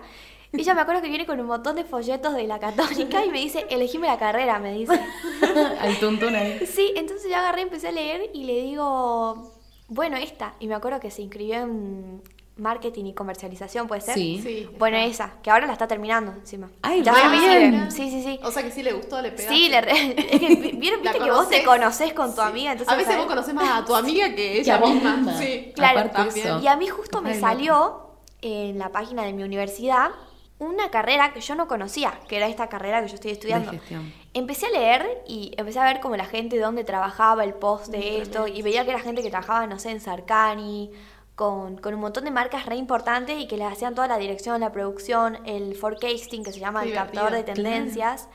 Y 0.51 0.61
ella 0.61 0.75
me 0.75 0.81
acuerdo 0.81 1.01
que 1.01 1.09
viene 1.09 1.25
con 1.25 1.39
un 1.39 1.47
montón 1.47 1.75
de 1.75 1.83
folletos 1.83 2.35
de 2.35 2.45
la 2.45 2.59
católica 2.59 3.25
y 3.25 3.29
me 3.29 3.39
dice, 3.39 3.65
elegime 3.69 4.07
la 4.07 4.19
carrera, 4.19 4.59
me 4.59 4.73
dice. 4.73 4.99
Al 5.79 5.99
tuntún 5.99 6.35
ahí. 6.35 6.65
Sí, 6.67 6.93
entonces 6.95 7.29
yo 7.29 7.35
agarré, 7.37 7.61
empecé 7.61 7.87
a 7.87 7.91
leer 7.91 8.29
y 8.33 8.43
le 8.43 8.61
digo, 8.61 9.51
bueno, 9.87 10.17
esta. 10.17 10.53
Y 10.59 10.67
me 10.67 10.75
acuerdo 10.75 10.99
que 10.99 11.09
se 11.09 11.23
inscribió 11.23 11.55
en 11.55 12.21
marketing 12.55 13.05
y 13.05 13.13
comercialización, 13.13 13.87
¿puede 13.87 14.01
ser? 14.01 14.13
Sí. 14.13 14.39
sí 14.43 14.69
bueno, 14.77 14.97
esa, 14.97 15.33
que 15.41 15.49
ahora 15.49 15.65
la 15.65 15.73
está 15.73 15.87
terminando 15.87 16.31
encima. 16.33 16.69
Ay, 16.81 17.01
ya 17.01 17.29
bien. 17.29 17.91
Sí, 17.91 18.11
sí, 18.11 18.23
sí. 18.23 18.39
O 18.43 18.51
sea 18.51 18.63
que 18.63 18.71
sí 18.71 18.83
le 18.83 18.93
gustó, 18.93 19.21
le 19.21 19.31
pegaste. 19.31 19.53
Sí, 19.53 19.69
le 19.69 19.77
es 19.79 20.39
que 20.39 20.71
vieron 20.77 21.01
viste 21.01 21.19
que 21.19 21.31
vos 21.31 21.49
te 21.49 21.63
conocés 21.63 22.13
con 22.13 22.33
tu 22.35 22.41
amiga, 22.41 22.73
entonces 22.73 22.93
A 22.93 22.97
veces 22.97 23.17
vos 23.17 23.25
conocés 23.25 23.53
más 23.53 23.81
a 23.81 23.85
tu 23.85 23.95
amiga 23.95 24.33
que 24.35 24.59
ella 24.59 24.79
misma. 24.79 25.37
Sí, 25.37 25.71
claro. 25.73 26.11
Y 26.61 26.67
a 26.67 26.75
mí 26.75 26.87
justo 26.87 27.21
me 27.21 27.39
salió 27.39 28.11
en 28.41 28.77
la 28.77 28.89
página 28.89 29.23
de 29.23 29.33
mi 29.33 29.43
universidad 29.43 30.11
una 30.59 30.89
carrera 30.89 31.33
que 31.33 31.41
yo 31.41 31.55
no 31.55 31.67
conocía, 31.67 32.13
que 32.27 32.37
era 32.37 32.47
esta 32.47 32.67
carrera 32.67 33.01
que 33.01 33.09
yo 33.09 33.15
estoy 33.15 33.31
estudiando. 33.31 33.71
Empecé 34.33 34.67
a 34.67 34.69
leer 34.69 35.23
y 35.27 35.53
empecé 35.57 35.79
a 35.79 35.83
ver 35.83 35.99
como 35.99 36.15
la 36.15 36.25
gente 36.25 36.55
de 36.55 36.61
dónde 36.61 36.83
trabajaba 36.83 37.43
el 37.43 37.53
post 37.53 37.87
de 37.87 38.21
esto 38.21 38.47
y 38.47 38.61
veía 38.61 38.83
que 38.85 38.91
era 38.91 38.99
gente 38.99 39.21
que 39.21 39.29
trabajaba, 39.29 39.67
no 39.67 39.79
sé, 39.79 39.91
en 39.91 39.99
Sarkani 39.99 40.91
con, 41.35 41.77
con, 41.77 41.93
un 41.93 42.01
montón 42.01 42.25
de 42.25 42.31
marcas 42.31 42.65
re 42.65 42.75
importantes 42.75 43.39
y 43.39 43.47
que 43.47 43.57
les 43.57 43.71
hacían 43.71 43.95
toda 43.95 44.07
la 44.07 44.17
dirección, 44.17 44.61
la 44.61 44.71
producción, 44.71 45.39
el 45.45 45.75
forecasting, 45.75 46.43
que 46.43 46.51
se 46.51 46.59
llama 46.59 46.83
el 46.83 46.93
captador 46.93 47.31
de 47.31 47.43
tendencias. 47.43 48.29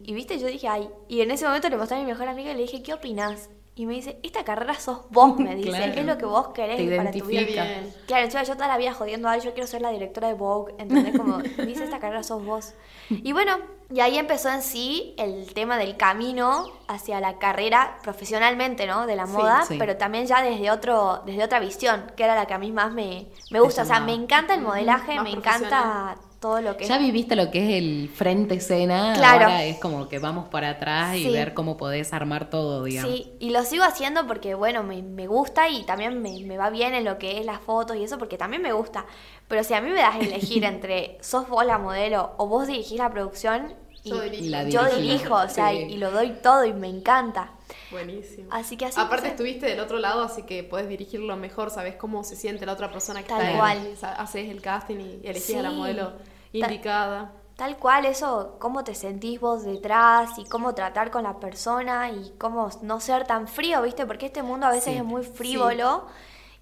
Y 0.00 0.14
viste, 0.14 0.38
yo 0.38 0.46
dije, 0.46 0.68
ay, 0.68 0.90
y 1.08 1.22
en 1.22 1.30
ese 1.30 1.46
momento 1.46 1.68
le 1.68 1.76
mostré 1.76 1.96
a 1.96 2.00
mi 2.00 2.06
mejor 2.06 2.28
amiga 2.28 2.52
y 2.52 2.54
le 2.54 2.62
dije, 2.62 2.82
¿qué 2.82 2.94
opinas? 2.94 3.50
Y 3.78 3.84
me 3.84 3.92
dice, 3.92 4.18
esta 4.22 4.42
carrera 4.42 4.74
sos 4.74 5.02
vos, 5.10 5.38
me 5.38 5.54
dice, 5.54 5.92
es 5.94 6.06
lo 6.06 6.16
que 6.16 6.24
vos 6.24 6.48
querés 6.48 6.96
para 6.96 7.10
tu 7.10 7.26
vida. 7.26 7.66
Claro, 8.06 8.26
yo, 8.26 8.42
yo 8.42 8.54
toda 8.54 8.68
la 8.68 8.78
vida 8.78 8.94
jodiendo, 8.94 9.28
ay, 9.28 9.42
yo 9.42 9.52
quiero 9.52 9.66
ser 9.66 9.82
la 9.82 9.90
directora 9.90 10.28
de 10.28 10.34
Vogue, 10.34 10.74
¿entendés? 10.78 11.14
Como, 11.14 11.38
me 11.58 11.66
dice, 11.66 11.84
esta 11.84 11.98
carrera 11.98 12.22
sos 12.22 12.42
vos. 12.42 12.72
Y 13.10 13.32
bueno, 13.32 13.58
y 13.92 14.00
ahí 14.00 14.16
empezó 14.16 14.48
en 14.48 14.62
sí 14.62 15.14
el 15.18 15.52
tema 15.52 15.76
del 15.76 15.98
camino 15.98 16.72
hacia 16.88 17.20
la 17.20 17.38
carrera 17.38 17.98
profesionalmente, 18.02 18.86
¿no? 18.86 19.06
De 19.06 19.14
la 19.14 19.26
moda, 19.26 19.64
pero 19.78 19.98
también 19.98 20.26
ya 20.26 20.40
desde 20.40 20.70
otro 20.70 21.22
desde 21.26 21.44
otra 21.44 21.60
visión, 21.60 22.10
que 22.16 22.24
era 22.24 22.34
la 22.34 22.46
que 22.46 22.54
a 22.54 22.58
mí 22.58 22.72
más 22.72 22.94
me, 22.94 23.26
me 23.50 23.60
gusta. 23.60 23.82
O 23.82 23.84
sea, 23.84 24.00
me 24.00 24.14
encanta 24.14 24.54
el 24.54 24.62
modelaje, 24.62 25.20
me 25.20 25.32
encanta 25.32 26.16
todo 26.46 26.60
lo 26.60 26.76
que 26.76 26.84
Ya 26.84 26.98
viviste 26.98 27.34
lo 27.34 27.50
que 27.50 27.58
es 27.58 27.82
el 27.82 28.08
frente 28.08 28.54
escena, 28.54 29.14
claro. 29.16 29.46
ahora 29.46 29.64
es 29.64 29.78
como 29.78 30.08
que 30.08 30.20
vamos 30.20 30.48
para 30.48 30.70
atrás 30.70 31.16
y 31.16 31.28
ver 31.28 31.54
cómo 31.54 31.76
podés 31.76 32.12
armar 32.12 32.50
todo, 32.50 32.84
digamos. 32.84 33.10
Sí, 33.10 33.32
y 33.40 33.50
lo 33.50 33.64
sigo 33.64 33.82
haciendo 33.82 34.28
porque, 34.28 34.54
bueno, 34.54 34.84
me, 34.84 35.02
me 35.02 35.26
gusta 35.26 35.68
y 35.68 35.82
también 35.82 36.22
me, 36.22 36.40
me, 36.44 36.56
va 36.56 36.70
bien 36.70 36.94
en 36.94 37.04
lo 37.04 37.18
que 37.18 37.40
es 37.40 37.44
las 37.44 37.60
fotos 37.60 37.96
y 37.96 38.04
eso, 38.04 38.16
porque 38.16 38.38
también 38.38 38.62
me 38.62 38.72
gusta. 38.72 39.06
Pero 39.48 39.64
si 39.64 39.74
a 39.74 39.80
mí 39.80 39.90
me 39.90 40.00
das 40.00 40.14
a 40.14 40.18
elegir 40.20 40.62
entre 40.72 41.18
sos 41.20 41.48
vos 41.48 41.66
la 41.66 41.78
modelo 41.78 42.34
o 42.36 42.46
vos 42.46 42.68
dirigís 42.68 42.98
la 42.98 43.10
producción, 43.10 43.74
y 44.04 44.70
yo 44.70 44.84
dirijo, 44.84 45.34
o 45.34 45.48
sea, 45.48 45.72
y 45.74 45.96
lo 45.96 46.12
doy 46.12 46.30
todo 46.40 46.64
y 46.64 46.72
me 46.72 46.88
encanta. 46.88 47.50
Buenísimo. 47.90 48.48
Así 48.52 48.76
que 48.76 48.86
así 48.86 49.00
Aparte 49.00 49.28
estuviste 49.28 49.66
del 49.66 49.80
otro 49.80 49.98
lado, 49.98 50.22
así 50.22 50.42
que 50.42 50.62
puedes 50.62 50.88
dirigirlo 50.88 51.36
mejor, 51.36 51.70
sabes 51.70 51.96
cómo 51.96 52.22
se 52.22 52.36
siente 52.36 52.66
la 52.66 52.72
otra 52.72 52.92
persona 52.92 53.22
que 53.22 53.28
Tal 53.30 53.42
está 53.42 53.58
cual. 53.58 53.78
ahí. 53.78 53.98
Haces 54.02 54.48
el 54.48 54.60
casting 54.60 54.96
y 55.00 55.26
elegís 55.26 55.56
a 55.56 55.62
la 55.62 55.72
modelo 55.72 56.12
indicada. 56.58 57.32
Tal 57.56 57.78
cual, 57.78 58.04
eso, 58.04 58.56
cómo 58.58 58.84
te 58.84 58.94
sentís 58.94 59.40
vos 59.40 59.64
detrás 59.64 60.38
y 60.38 60.44
cómo 60.44 60.74
tratar 60.74 61.10
con 61.10 61.22
la 61.22 61.40
persona 61.40 62.10
y 62.10 62.34
cómo 62.38 62.68
no 62.82 63.00
ser 63.00 63.26
tan 63.26 63.48
frío, 63.48 63.80
¿viste? 63.80 64.04
Porque 64.04 64.26
este 64.26 64.42
mundo 64.42 64.66
a 64.66 64.70
veces 64.70 64.96
es 64.96 65.04
muy 65.04 65.22
frívolo 65.22 66.04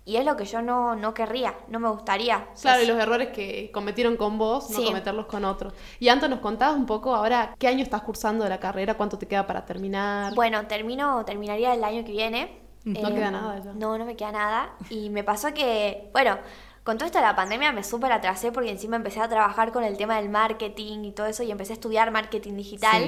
y 0.04 0.16
es 0.16 0.24
lo 0.24 0.36
que 0.36 0.44
yo 0.44 0.62
no, 0.62 0.94
no 0.94 1.12
querría, 1.12 1.54
no 1.66 1.80
me 1.80 1.88
gustaría. 1.88 2.46
Claro, 2.60 2.82
y 2.82 2.86
los 2.86 2.96
errores 2.96 3.30
que 3.30 3.72
cometieron 3.72 4.16
con 4.16 4.38
vos, 4.38 4.70
no 4.70 4.84
cometerlos 4.84 5.26
con 5.26 5.44
otros. 5.44 5.72
Y 5.98 6.08
Anto, 6.08 6.28
¿nos 6.28 6.38
contabas 6.38 6.76
un 6.76 6.86
poco 6.86 7.14
ahora 7.14 7.56
qué 7.58 7.66
año 7.66 7.82
estás 7.82 8.02
cursando 8.02 8.44
de 8.44 8.50
la 8.50 8.60
carrera? 8.60 8.94
¿Cuánto 8.94 9.18
te 9.18 9.26
queda 9.26 9.46
para 9.46 9.64
terminar? 9.64 10.32
Bueno, 10.34 10.66
termino, 10.66 11.24
terminaría 11.24 11.74
el 11.74 11.82
año 11.82 12.04
que 12.04 12.12
viene. 12.12 12.60
No 12.84 13.08
queda 13.14 13.30
nada 13.30 13.58
ya. 13.64 13.72
No, 13.72 13.96
no 13.96 14.04
me 14.04 14.14
queda 14.14 14.30
nada. 14.30 14.74
Y 14.90 15.08
me 15.08 15.24
pasó 15.24 15.54
que, 15.54 16.10
bueno, 16.12 16.36
con 16.84 16.98
todo 16.98 17.06
esto 17.06 17.18
de 17.18 17.24
la 17.24 17.34
pandemia 17.34 17.72
me 17.72 17.82
súper 17.82 18.12
atrasé 18.12 18.52
porque 18.52 18.70
encima 18.70 18.96
empecé 18.96 19.20
a 19.20 19.28
trabajar 19.28 19.72
con 19.72 19.84
el 19.84 19.96
tema 19.96 20.16
del 20.16 20.28
marketing 20.28 21.04
y 21.04 21.12
todo 21.12 21.26
eso 21.26 21.42
y 21.42 21.50
empecé 21.50 21.72
a 21.72 21.74
estudiar 21.74 22.10
marketing 22.10 22.54
digital 22.54 23.02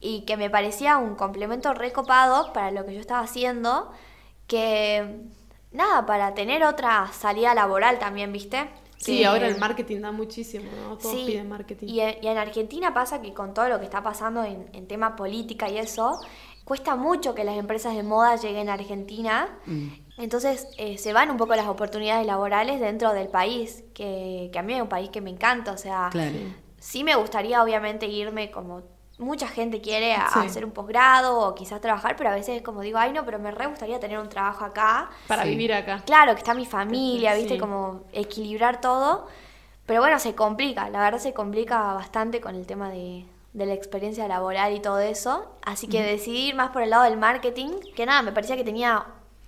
y 0.00 0.20
que 0.26 0.36
me 0.36 0.50
parecía 0.50 0.98
un 0.98 1.14
complemento 1.14 1.72
recopado 1.74 2.52
para 2.52 2.72
lo 2.72 2.84
que 2.84 2.94
yo 2.94 3.00
estaba 3.00 3.20
haciendo 3.20 3.92
que 4.48 5.20
nada, 5.70 6.06
para 6.06 6.34
tener 6.34 6.64
otra 6.64 7.10
salida 7.12 7.54
laboral 7.54 7.98
también, 7.98 8.32
¿viste? 8.32 8.68
Sí, 8.96 9.22
ahora 9.24 9.48
el 9.48 9.58
marketing 9.58 10.00
da 10.00 10.12
muchísimo, 10.12 10.64
¿no? 10.82 10.96
Todos 10.96 11.14
piden 11.14 11.48
marketing. 11.48 11.88
Y, 11.88 12.00
en 12.00 12.38
Argentina 12.38 12.94
pasa 12.94 13.20
que 13.20 13.34
con 13.34 13.54
todo 13.54 13.68
lo 13.68 13.78
que 13.78 13.84
está 13.84 14.02
pasando 14.02 14.44
en, 14.44 14.68
en 14.72 14.86
tema 14.86 15.14
política 15.14 15.68
y 15.68 15.78
eso, 15.78 16.20
cuesta 16.64 16.96
mucho 16.96 17.34
que 17.34 17.44
las 17.44 17.56
empresas 17.56 17.94
de 17.94 18.02
moda 18.02 18.36
lleguen 18.36 18.68
a 18.68 18.74
Argentina. 18.74 19.58
Mm. 19.66 19.88
Entonces 20.16 20.68
eh, 20.78 20.96
se 20.98 21.12
van 21.12 21.30
un 21.30 21.36
poco 21.36 21.54
las 21.56 21.66
oportunidades 21.66 22.26
laborales 22.26 22.80
dentro 22.80 23.12
del 23.12 23.28
país, 23.28 23.84
que, 23.94 24.50
que, 24.52 24.58
a 24.58 24.62
mí 24.62 24.74
es 24.74 24.82
un 24.82 24.88
país 24.88 25.10
que 25.10 25.20
me 25.20 25.30
encanta. 25.30 25.72
O 25.72 25.76
sea, 25.76 26.10
sí 26.78 27.02
me 27.02 27.14
gustaría 27.16 27.62
obviamente 27.62 28.06
irme 28.06 28.50
como 28.50 28.82
mucha 29.18 29.46
gente 29.46 29.80
quiere 29.80 30.14
a, 30.14 30.26
hacer 30.26 30.64
un 30.64 30.72
posgrado 30.72 31.38
o 31.38 31.54
quizás 31.54 31.80
trabajar, 31.80 32.16
pero 32.16 32.30
a 32.30 32.34
veces 32.34 32.56
es 32.56 32.62
como 32.62 32.80
digo, 32.80 32.98
ay 32.98 33.12
no, 33.12 33.24
pero 33.24 33.38
me 33.38 33.50
re 33.50 33.66
gustaría 33.66 34.00
tener 34.00 34.18
un 34.18 34.28
trabajo 34.28 34.64
acá. 34.64 35.10
Para 35.26 35.44
vivir 35.44 35.72
acá. 35.72 36.02
Claro, 36.04 36.34
que 36.34 36.38
está 36.38 36.54
mi 36.54 36.66
familia, 36.66 37.34
viste, 37.34 37.58
como 37.58 38.02
equilibrar 38.12 38.80
todo. 38.80 39.26
Pero 39.86 40.00
bueno, 40.00 40.18
se 40.18 40.34
complica, 40.34 40.88
la 40.88 41.00
verdad 41.00 41.18
se 41.18 41.34
complica 41.34 41.92
bastante 41.92 42.40
con 42.40 42.54
el 42.54 42.66
tema 42.66 42.90
de, 42.90 43.26
de 43.52 43.66
la 43.66 43.74
experiencia 43.74 44.26
laboral 44.26 44.72
y 44.74 44.80
todo 44.80 44.98
eso. 44.98 45.54
Así 45.64 45.88
que 45.88 46.02
decidí 46.02 46.48
ir 46.48 46.54
más 46.54 46.70
por 46.70 46.82
el 46.82 46.90
lado 46.90 47.04
del 47.04 47.18
marketing, 47.18 47.68
que 47.94 48.06
nada, 48.06 48.22
me 48.22 48.32
parecía 48.32 48.56
que 48.56 48.64
tenía 48.64 49.04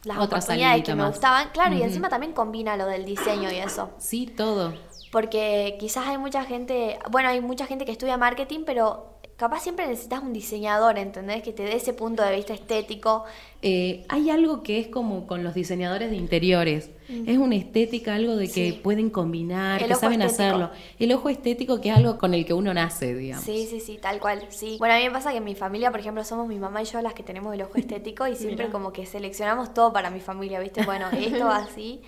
las 0.07 0.19
oportunidades 0.19 0.85
que 0.85 0.95
me 0.95 1.07
gustaban. 1.07 1.51
Claro, 1.51 1.75
y 1.75 1.83
encima 1.83 2.09
también 2.09 2.33
combina 2.33 2.77
lo 2.77 2.87
del 2.87 3.05
diseño 3.05 3.51
y 3.51 3.57
eso. 3.57 3.91
Sí, 3.99 4.27
todo. 4.27 4.75
Porque 5.13 5.77
quizás 5.79 6.07
hay 6.07 6.19
mucha 6.19 6.45
gente, 6.45 6.99
bueno, 7.11 7.29
hay 7.29 7.41
mucha 7.41 7.67
gente 7.67 7.85
que 7.85 7.93
estudia 7.93 8.17
marketing, 8.17 8.61
pero 8.67 9.16
capaz 9.37 9.61
siempre 9.61 9.87
necesitas 9.87 10.23
un 10.23 10.33
diseñador, 10.33 10.99
¿entendés? 10.99 11.43
Que 11.43 11.53
te 11.53 11.63
dé 11.63 11.77
ese 11.77 11.93
punto 11.93 12.23
de 12.23 12.35
vista 12.35 12.55
estético. 12.55 13.25
Eh, 13.61 14.05
hay 14.09 14.31
algo 14.31 14.63
que 14.63 14.79
es 14.79 14.89
como 14.89 15.27
con 15.27 15.45
los 15.45 15.55
diseñadores 15.55 16.11
de 16.11 16.17
interiores. 16.17 16.91
Es 17.09 17.39
una 17.39 17.55
estética, 17.55 18.15
algo 18.15 18.35
de 18.35 18.51
que 18.51 18.81
pueden 18.83 19.11
combinar, 19.11 19.85
que 19.85 19.95
saben 19.95 20.23
hacerlo. 20.23 20.71
El 20.99 21.13
ojo 21.13 21.29
estético 21.29 21.81
que 21.81 21.91
es 21.91 21.97
algo 21.97 22.19
con 22.19 22.35
el 22.35 22.45
que 22.45 22.53
uno 22.53 22.75
nace, 22.75 23.15
digamos. 23.15 23.45
Sí, 23.45 23.67
sí, 23.71 23.79
sí, 23.79 23.99
tal 24.01 24.19
cual, 24.19 24.45
sí. 24.49 24.77
Bueno, 24.79 24.95
a 24.95 24.99
mí 24.99 25.05
me 25.05 25.11
pasa 25.11 25.31
que 25.31 25.37
en 25.37 25.45
mi 25.45 25.55
familia, 25.55 25.91
por 25.91 26.01
ejemplo, 26.01 26.25
somos 26.25 26.49
mi 26.49 26.59
mamá 26.59 26.83
y 26.83 26.87
yo 26.87 27.01
las 27.03 27.15
que 27.15 27.23
tenemos 27.23 27.55
el 27.55 27.63
ojo 27.63 27.77
estético 27.77 28.27
y 28.27 28.35
siempre 28.37 28.71
como 28.71 28.93
que 28.93 29.07
seleccionamos 29.07 29.73
todo 29.73 29.93
para 29.93 30.11
mi 30.11 30.21
familia, 30.21 30.59
¿viste? 30.59 30.85
Bueno, 30.85 31.07
esto 31.13 31.49
así. 31.51 32.01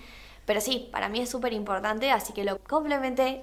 Pero 0.49 0.61
sí, 0.61 0.89
para 0.91 1.09
mí 1.09 1.19
es 1.19 1.29
súper 1.29 1.53
importante, 1.53 2.09
así 2.09 2.33
que 2.33 2.43
lo 2.43 2.57
complementé 2.63 3.39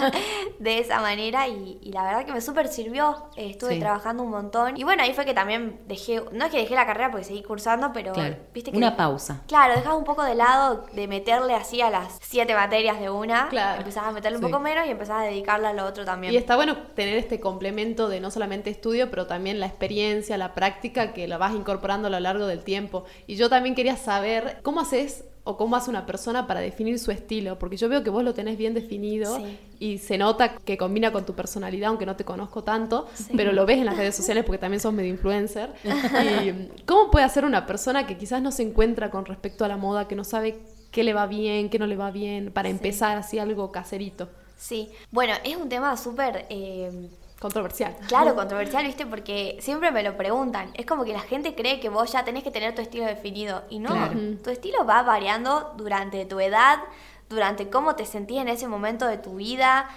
de 0.58 0.78
esa 0.78 1.02
manera 1.02 1.46
y, 1.48 1.78
la 1.92 2.02
verdad 2.02 2.24
que 2.24 2.32
me 2.32 2.40
súper 2.40 2.68
sirvió. 2.68 3.26
estuve 3.36 3.78
trabajando 3.78 4.22
un 4.22 4.30
montón. 4.30 4.74
Y 4.74 4.82
bueno, 4.82 5.02
ahí 5.02 5.12
fue 5.12 5.26
que 5.26 5.34
también 5.34 5.80
dejé, 5.86 6.22
no 6.32 6.46
es 6.46 6.50
que 6.50 6.56
dejé 6.56 6.74
la 6.74 6.86
carrera 6.86 7.10
porque 7.10 7.26
seguí 7.26 7.42
cursando, 7.42 7.92
pero 7.92 8.14
viste 8.54 8.70
que... 8.70 8.78
Una 8.78 8.96
pausa. 8.96 9.42
Claro, 9.48 9.74
dejaba 9.74 9.96
un 9.96 10.04
poco 10.04 10.24
de 10.24 10.34
lado 10.34 10.86
de 10.94 11.06
meterle 11.06 11.52
así 11.52 11.82
a 11.82 11.90
las 11.90 12.16
siete 12.22 12.54
materias 12.54 13.00
de 13.00 13.10
una. 13.10 13.50
Claro. 13.50 13.80
Empezaba 13.80 14.08
a 14.08 14.12
meterle 14.12 14.38
un 14.38 14.44
poco 14.44 14.58
menos 14.58 14.86
y 14.86 14.92
empezaba 14.92 15.20
a 15.20 15.24
dedicarle 15.24 15.66
a 15.66 15.74
lo 15.74 15.84
otro 15.84 16.06
también. 16.06 16.32
Y 16.32 16.38
está 16.38 16.56
bueno 16.56 16.78
tener 16.94 17.18
este 17.18 17.38
complemento 17.38 18.08
de 18.08 18.20
no 18.20 18.30
solamente 18.30 18.70
estudio, 18.70 19.10
pero 19.10 19.26
también 19.26 19.60
la 19.60 19.66
experiencia, 19.66 20.38
la 20.38 20.54
práctica 20.54 21.12
que 21.12 21.28
la 21.28 21.36
vas 21.36 21.54
incorporando 21.54 22.08
a 22.08 22.10
lo 22.10 22.20
largo 22.20 22.46
del 22.46 22.64
tiempo. 22.64 23.04
Y 23.26 23.36
yo 23.36 23.50
también 23.50 23.74
quería 23.74 23.98
saber 23.98 24.60
cómo 24.62 24.80
haces 24.80 25.26
o 25.46 25.56
cómo 25.56 25.76
hace 25.76 25.90
una 25.90 26.06
persona 26.06 26.48
para 26.48 26.58
definir 26.58 26.98
su 26.98 27.12
estilo, 27.12 27.56
porque 27.56 27.76
yo 27.76 27.88
veo 27.88 28.02
que 28.02 28.10
vos 28.10 28.24
lo 28.24 28.34
tenés 28.34 28.58
bien 28.58 28.74
definido 28.74 29.38
y 29.78 29.98
se 29.98 30.18
nota 30.18 30.56
que 30.56 30.76
combina 30.76 31.12
con 31.12 31.24
tu 31.24 31.34
personalidad, 31.34 31.90
aunque 31.90 32.04
no 32.04 32.16
te 32.16 32.24
conozco 32.24 32.64
tanto, 32.64 33.06
pero 33.36 33.52
lo 33.52 33.64
ves 33.64 33.78
en 33.78 33.86
las 33.86 33.96
redes 33.96 34.16
sociales 34.16 34.44
porque 34.44 34.58
también 34.58 34.80
sos 34.80 34.92
medio 34.92 35.08
influencer. 35.08 35.72
y, 35.84 36.82
¿Cómo 36.84 37.12
puede 37.12 37.24
hacer 37.24 37.44
una 37.44 37.64
persona 37.64 38.08
que 38.08 38.18
quizás 38.18 38.42
no 38.42 38.50
se 38.50 38.64
encuentra 38.64 39.12
con 39.12 39.24
respecto 39.24 39.64
a 39.64 39.68
la 39.68 39.76
moda, 39.76 40.08
que 40.08 40.16
no 40.16 40.24
sabe 40.24 40.58
qué 40.90 41.04
le 41.04 41.14
va 41.14 41.28
bien, 41.28 41.70
qué 41.70 41.78
no 41.78 41.86
le 41.86 41.94
va 41.94 42.10
bien, 42.10 42.50
para 42.52 42.68
empezar 42.68 43.16
así 43.16 43.38
algo 43.38 43.70
caserito? 43.70 44.28
Sí, 44.56 44.90
bueno, 45.12 45.34
es 45.44 45.56
un 45.56 45.68
tema 45.68 45.96
súper... 45.96 46.46
Eh 46.50 47.08
Controversial. 47.46 47.94
Claro, 48.08 48.34
controversial, 48.34 48.84
¿viste? 48.84 49.06
Porque 49.06 49.56
siempre 49.60 49.92
me 49.92 50.02
lo 50.02 50.16
preguntan. 50.16 50.72
Es 50.74 50.84
como 50.84 51.04
que 51.04 51.12
la 51.12 51.20
gente 51.20 51.54
cree 51.54 51.78
que 51.78 51.88
vos 51.88 52.10
ya 52.10 52.24
tenés 52.24 52.42
que 52.42 52.50
tener 52.50 52.74
tu 52.74 52.82
estilo 52.82 53.04
definido. 53.06 53.62
Y 53.70 53.78
no, 53.78 53.94
tu 54.42 54.50
estilo 54.50 54.84
va 54.84 55.04
variando 55.04 55.72
durante 55.76 56.24
tu 56.24 56.40
edad, 56.40 56.80
durante 57.28 57.70
cómo 57.70 57.94
te 57.94 58.04
sentís 58.04 58.38
en 58.38 58.48
ese 58.48 58.66
momento 58.66 59.06
de 59.06 59.18
tu 59.18 59.36
vida, 59.36 59.88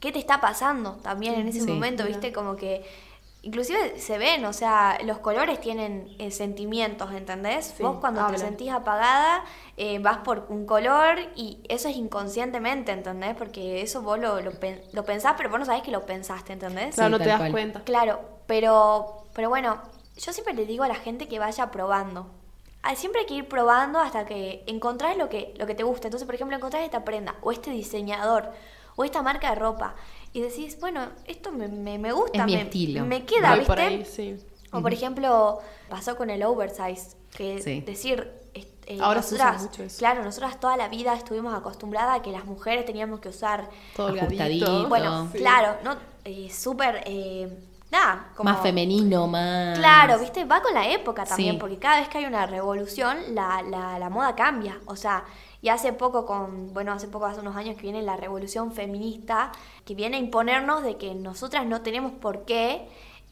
qué 0.00 0.12
te 0.12 0.18
está 0.18 0.40
pasando 0.40 0.92
también 1.02 1.34
en 1.34 1.48
ese 1.48 1.62
momento, 1.70 2.04
¿viste? 2.06 2.32
Como 2.32 2.56
que 2.56 2.86
inclusive 3.44 3.98
se 3.98 4.16
ven, 4.18 4.44
o 4.46 4.52
sea, 4.52 4.98
los 5.04 5.18
colores 5.18 5.60
tienen 5.60 6.08
eh, 6.18 6.30
sentimientos, 6.30 7.12
¿entendés? 7.12 7.74
Vos 7.78 7.98
cuando 8.00 8.26
te 8.28 8.38
sentís 8.38 8.70
apagada 8.70 9.44
eh, 9.76 9.98
vas 9.98 10.18
por 10.18 10.46
un 10.48 10.64
color 10.66 11.18
y 11.36 11.62
eso 11.68 11.88
es 11.88 11.96
inconscientemente, 11.96 12.92
¿entendés? 12.92 13.34
Porque 13.36 13.82
eso 13.82 14.00
vos 14.00 14.18
lo, 14.18 14.40
lo, 14.40 15.04
pensás, 15.04 15.34
pero 15.36 15.50
vos 15.50 15.58
no 15.58 15.66
sabés 15.66 15.82
que 15.82 15.90
lo 15.90 16.06
pensaste, 16.06 16.54
¿entendés? 16.54 16.94
Claro, 16.94 17.10
no 17.10 17.18
te 17.18 17.26
das 17.26 17.50
cuenta. 17.50 17.80
Claro, 17.84 18.20
pero, 18.46 19.24
pero 19.34 19.50
bueno, 19.50 19.78
yo 20.16 20.32
siempre 20.32 20.54
le 20.54 20.64
digo 20.64 20.84
a 20.84 20.88
la 20.88 20.94
gente 20.94 21.28
que 21.28 21.38
vaya 21.38 21.70
probando. 21.70 22.30
Siempre 22.96 23.22
hay 23.22 23.26
que 23.26 23.34
ir 23.34 23.48
probando 23.48 23.98
hasta 23.98 24.26
que 24.26 24.62
encontrás 24.66 25.16
lo 25.16 25.28
que, 25.28 25.54
lo 25.58 25.66
que 25.66 25.74
te 25.74 25.82
gusta. 25.82 26.08
Entonces, 26.08 26.26
por 26.26 26.34
ejemplo, 26.34 26.56
encontrás 26.56 26.82
esta 26.82 27.02
prenda 27.02 27.34
o 27.40 27.50
este 27.50 27.70
diseñador 27.70 28.52
o 28.96 29.04
esta 29.04 29.22
marca 29.22 29.50
de 29.50 29.56
ropa 29.56 29.94
y 30.34 30.40
decís, 30.42 30.78
bueno, 30.80 31.08
esto 31.26 31.52
me, 31.52 31.68
me, 31.68 32.12
gusta, 32.12 32.40
es 32.40 32.44
mi 32.44 32.56
me, 32.56 32.62
estilo. 32.62 33.06
me 33.06 33.24
queda, 33.24 33.56
¿viste? 33.56 34.36
O 34.72 34.82
por 34.82 34.92
ejemplo, 34.92 35.60
pasó 35.88 36.16
con 36.16 36.28
el 36.28 36.42
oversize, 36.42 37.16
que 37.30 37.82
decir, 37.86 38.30
eh, 38.86 38.98
Ahora 39.00 39.20
nosotras, 39.20 39.62
mucho 39.62 39.82
eso. 39.84 39.98
claro, 39.98 40.22
nosotras 40.22 40.60
toda 40.60 40.76
la 40.76 40.88
vida 40.88 41.14
estuvimos 41.14 41.54
acostumbradas 41.54 42.18
a 42.18 42.22
que 42.22 42.30
las 42.30 42.44
mujeres 42.44 42.84
teníamos 42.84 43.20
que 43.20 43.30
usar 43.30 43.70
todo 43.96 44.08
ajustadito. 44.08 44.88
Bueno, 44.88 45.30
claro, 45.32 45.78
no 45.82 45.96
eh, 46.24 46.50
súper 46.52 47.02
eh, 47.06 47.48
nada, 47.90 48.28
como, 48.34 48.50
más 48.50 48.60
femenino, 48.60 49.26
más 49.26 49.78
Claro, 49.78 50.18
¿viste? 50.18 50.44
Va 50.44 50.62
con 50.62 50.74
la 50.74 50.88
época 50.88 51.24
también, 51.24 51.58
porque 51.58 51.78
cada 51.78 52.00
vez 52.00 52.08
que 52.08 52.18
hay 52.18 52.26
una 52.26 52.46
revolución, 52.46 53.16
la, 53.34 53.62
la, 53.62 53.98
la 53.98 54.10
moda 54.10 54.34
cambia, 54.34 54.78
o 54.86 54.96
sea, 54.96 55.24
y 55.62 55.70
hace 55.70 55.94
poco, 55.94 56.26
con, 56.26 56.74
bueno, 56.74 56.92
hace 56.92 57.08
poco, 57.08 57.24
hace 57.24 57.40
unos 57.40 57.56
años 57.56 57.76
que 57.76 57.82
viene 57.82 58.02
la 58.02 58.16
revolución 58.16 58.72
feminista, 58.72 59.50
que 59.86 59.94
viene 59.94 60.18
a 60.18 60.20
imponernos 60.20 60.82
de 60.82 60.98
que 60.98 61.14
nosotras 61.14 61.64
no 61.64 61.80
tenemos 61.80 62.12
por 62.12 62.44
qué 62.44 62.86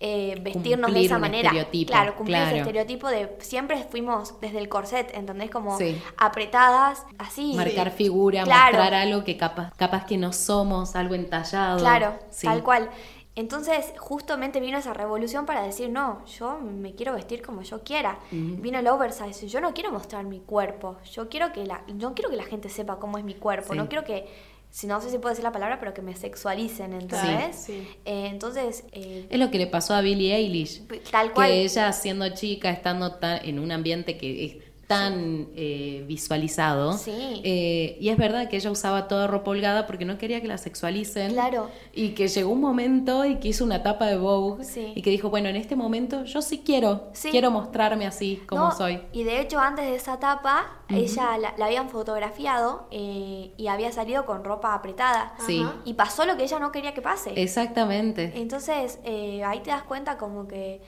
eh, 0.05 0.37
vestirnos 0.41 0.93
de 0.93 1.05
esa 1.05 1.19
manera. 1.19 1.53
Claro, 1.87 2.17
cumplir 2.17 2.39
ese 2.39 2.59
estereotipo 2.59 3.09
de 3.09 3.37
siempre 3.39 3.87
fuimos 3.89 4.41
desde 4.41 4.59
el 4.59 4.69
corset, 4.69 5.15
¿entendés? 5.15 5.49
Como 5.49 5.79
apretadas, 6.17 7.05
así. 7.19 7.55
Marcar 7.55 7.93
figura, 7.93 8.47
mostrar 8.47 8.95
algo 8.95 9.23
que 9.23 9.37
capaz, 9.37 9.73
capaz 9.77 10.07
que 10.07 10.17
no 10.17 10.33
somos, 10.33 10.97
algo 10.97 11.15
entallado. 11.15 11.79
Claro, 11.79 12.19
tal 12.43 12.63
cual. 12.65 12.91
Entonces, 13.35 13.95
justamente 13.97 14.61
vino 14.61 14.77
esa 14.77 14.93
revolución 14.93 15.47
para 15.47 15.63
decir, 15.63 15.89
no, 15.89 16.25
yo 16.27 16.59
me 16.59 16.95
quiero 16.95 17.15
vestir 17.15 17.41
como 17.41 17.63
yo 17.63 17.83
quiera. 17.83 18.19
Vino 18.31 18.79
el 18.79 18.87
oversize, 18.87 19.49
yo 19.49 19.61
no 19.61 19.73
quiero 19.73 19.91
mostrar 19.91 20.25
mi 20.25 20.41
cuerpo, 20.41 20.99
yo 21.11 21.31
quiero 21.31 21.53
que 21.53 21.65
la, 21.65 21.83
no 21.95 22.15
quiero 22.15 22.29
que 22.29 22.37
la 22.37 22.45
gente 22.45 22.69
sepa 22.69 22.99
cómo 22.99 23.17
es 23.17 23.25
mi 23.25 23.35
cuerpo, 23.35 23.75
no 23.75 23.89
quiero 23.89 24.05
que, 24.05 24.29
si 24.71 24.87
no 24.87 25.01
sé 25.01 25.11
si 25.11 25.19
puedo 25.19 25.31
decir 25.31 25.45
la 25.45 25.53
palabra, 25.53 25.81
pero 25.81 25.95
que 25.95 26.03
me 26.03 26.15
sexualicen, 26.15 26.93
¿entendés? 26.93 27.71
Eh, 27.71 27.95
entonces... 28.05 28.85
Eh, 28.93 29.27
es 29.31 29.39
lo 29.39 29.51
que 29.51 29.59
le 29.59 29.67
pasó 29.67 29.95
a 29.95 30.03
Billie 30.03 30.35
Eilish. 30.35 30.87
Tal 31.11 31.33
cual. 31.33 31.49
Que 31.49 31.63
ella 31.63 31.91
siendo 31.93 32.29
chica, 32.35 32.71
estando 32.71 33.15
tan, 33.15 33.45
en 33.47 33.59
un 33.59 33.73
ambiente 33.73 34.19
que 34.19 34.45
es 34.45 34.72
tan 34.93 35.49
eh, 35.57 36.05
visualizado. 36.07 36.93
Sí. 36.95 37.41
Eh, 37.45 37.97
y 38.01 38.09
es 38.09 38.17
verdad 38.17 38.49
que 38.49 38.57
ella 38.57 38.71
usaba 38.71 39.09
toda 39.09 39.27
ropa 39.27 39.51
holgada 39.51 39.87
porque 39.87 40.05
no 40.05 40.19
quería 40.19 40.41
que 40.41 40.49
la 40.49 40.59
sexualicen. 40.59 41.33
Claro. 41.33 41.71
Y 41.93 42.11
que 42.11 42.29
llegó 42.29 42.51
un 42.53 42.61
momento 42.61 43.25
y 43.25 43.37
que 43.37 43.49
hizo 43.49 43.65
una 43.65 43.83
tapa 43.83 44.07
de 44.07 44.17
Vogue 44.17 44.65
Sí. 44.65 44.93
y 44.95 45.03
que 45.03 45.11
dijo, 45.11 45.31
bueno, 45.31 45.49
en 45.49 45.57
este 45.57 45.77
momento 45.77 46.25
yo 46.25 46.43
sí 46.43 46.63
quiero, 46.65 47.09
Sí. 47.13 47.31
quiero 47.31 47.51
mostrarme 47.51 48.07
así 48.07 48.43
como 48.47 48.63
No, 48.67 48.73
soy. 48.77 49.01
Y 49.13 49.25
de 49.25 49.41
hecho, 49.41 49.59
antes 49.59 49.85
de 49.87 49.97
esa 49.97 50.15
etapa, 50.15 50.79
ella 50.89 51.39
la, 51.39 51.55
la 51.57 51.67
habían 51.67 51.89
fotografiado 51.89 52.87
eh, 52.91 53.53
y 53.57 53.67
había 53.69 53.91
salido 53.93 54.27
con 54.27 54.45
ropa 54.45 54.75
apretada. 54.75 55.35
Sí. 55.47 55.61
Ajá. 55.63 55.77
Y 55.85 55.95
pasó 55.95 56.27
lo 56.27 56.37
que 56.37 56.45
ella 56.45 56.59
no 56.59 56.71
quería 56.73 56.93
que 56.95 57.03
pase. 57.03 57.33
Exactamente. 57.41 58.33
Entonces, 58.37 58.99
eh, 59.05 59.43
ahí 59.45 59.61
te 59.61 59.71
das 59.71 59.83
cuenta 59.83 60.19
como 60.19 60.47
que 60.47 60.81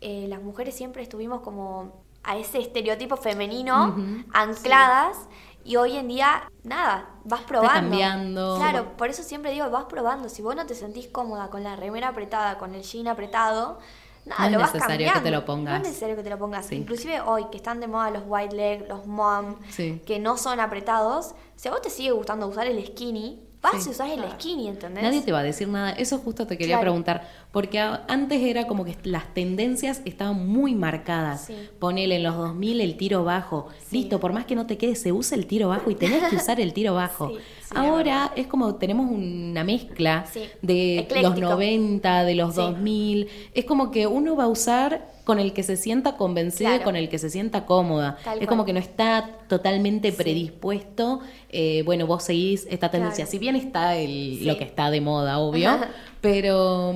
eh, 0.00 0.26
las 0.28 0.42
mujeres 0.42 0.74
siempre 0.74 1.02
estuvimos 1.02 1.40
como 1.40 2.03
a 2.24 2.36
ese 2.36 2.58
estereotipo 2.60 3.16
femenino 3.16 3.96
ancladas 4.32 5.16
y 5.64 5.76
hoy 5.76 5.96
en 5.96 6.08
día, 6.08 6.50
nada, 6.62 7.08
vas 7.24 7.40
probando. 7.42 7.72
cambiando. 7.90 8.56
Claro, 8.58 8.96
por 8.98 9.08
eso 9.08 9.22
siempre 9.22 9.50
digo, 9.52 9.70
vas 9.70 9.84
probando. 9.84 10.28
Si 10.28 10.42
vos 10.42 10.54
no 10.54 10.66
te 10.66 10.74
sentís 10.74 11.08
cómoda 11.08 11.48
con 11.48 11.62
la 11.62 11.74
remera 11.76 12.08
apretada, 12.08 12.58
con 12.58 12.74
el 12.74 12.82
jean 12.82 13.08
apretado, 13.08 13.78
nada, 14.26 14.40
No 14.42 14.46
es 14.46 14.52
lo 14.52 14.58
vas 14.58 14.74
necesario 14.74 15.06
que 15.06 15.12
cambiando. 15.12 15.22
te 15.22 15.30
lo 15.30 15.44
pongas. 15.46 15.72
No 15.72 15.82
es 15.82 15.88
necesario 15.88 16.16
que 16.16 16.22
te 16.22 16.30
lo 16.30 16.38
pongas. 16.38 16.66
Sí. 16.66 16.74
Inclusive 16.76 17.20
hoy, 17.22 17.46
que 17.50 17.56
están 17.56 17.80
de 17.80 17.86
moda 17.88 18.10
los 18.10 18.24
white 18.26 18.54
leg, 18.54 18.86
los 18.88 19.06
mom, 19.06 19.56
Sí. 19.70 20.02
que 20.06 20.18
no 20.18 20.36
son 20.36 20.60
apretados, 20.60 21.34
si 21.56 21.68
a 21.68 21.70
vos 21.70 21.80
te 21.80 21.88
sigue 21.88 22.10
gustando 22.12 22.46
usar 22.46 22.66
el 22.66 22.84
skinny, 22.86 23.42
vas 23.72 23.82
Sí. 23.82 23.88
y 23.88 23.92
usás 23.92 24.10
el 24.10 24.22
skinny, 24.32 24.68
¿entendés? 24.68 25.02
Nadie 25.02 25.20
te 25.22 25.32
va 25.32 25.40
a 25.40 25.42
decir 25.42 25.66
nada. 25.68 25.90
Eso 25.92 26.18
justo 26.18 26.46
te 26.46 26.56
quería 26.56 26.76
Claro. 26.76 26.82
preguntar. 26.92 27.28
Porque 27.50 27.78
antes 27.80 28.40
era 28.42 28.66
como 28.66 28.84
que 28.84 28.96
las 29.04 29.32
tendencias 29.34 30.02
estaban 30.04 30.46
muy 30.48 30.74
marcadas. 30.74 31.46
Sí. 31.46 31.54
Ponele 31.78 32.16
en 32.16 32.22
los 32.24 32.36
2000 32.36 32.80
el 32.80 32.96
tiro 32.96 33.24
bajo. 33.24 33.68
Sí. 33.88 33.98
Listo, 33.98 34.20
por 34.20 34.32
más 34.32 34.44
que 34.44 34.54
no 34.54 34.66
te 34.66 34.76
quede, 34.78 34.94
se 34.96 35.12
usa 35.12 35.36
el 35.36 35.46
tiro 35.46 35.68
bajo 35.68 35.90
y 35.90 35.94
tenés 35.94 36.22
que 36.30 36.36
usar 36.36 36.60
el 36.60 36.72
tiro 36.72 36.94
bajo. 36.94 37.28
Sí, 37.30 37.36
sí, 37.68 37.74
Ahora 37.76 38.32
es 38.36 38.46
como 38.46 38.74
tenemos 38.76 39.10
una 39.10 39.64
mezcla 39.64 40.24
Sí. 40.32 40.40
de 40.62 41.00
Ecléctico. 41.00 41.30
los 41.40 41.50
90, 41.50 42.24
de 42.24 42.34
los 42.34 42.54
Sí. 42.54 42.60
2000. 42.60 43.28
Es 43.54 43.64
como 43.64 43.90
que 43.90 44.06
uno 44.06 44.36
va 44.36 44.44
a 44.44 44.48
usar 44.48 45.12
con 45.24 45.38
el 45.38 45.52
que 45.54 45.62
se 45.62 45.76
sienta 45.76 46.16
convencido 46.18 46.74
y 46.74 46.80
con 46.80 46.96
el 46.96 47.08
que 47.08 47.18
se 47.18 47.30
sienta 47.30 47.64
cómoda. 47.64 48.18
Tal 48.24 48.34
es 48.34 48.38
cual. 48.40 48.48
como 48.48 48.64
que 48.66 48.72
no 48.74 48.78
está 48.78 49.30
totalmente 49.48 50.12
predispuesto. 50.12 51.20
eh, 51.56 51.82
bueno, 51.86 52.06
vos 52.06 52.24
seguís 52.24 52.66
esta 52.70 52.90
tendencia. 52.90 53.24
Claro. 53.24 53.30
Si 53.30 53.38
bien 53.38 53.56
está 53.56 53.96
el, 53.96 54.44
lo 54.46 54.58
que 54.58 54.64
está 54.64 54.90
de 54.90 55.00
moda, 55.00 55.38
obvio, 55.38 55.70
pero, 56.20 56.94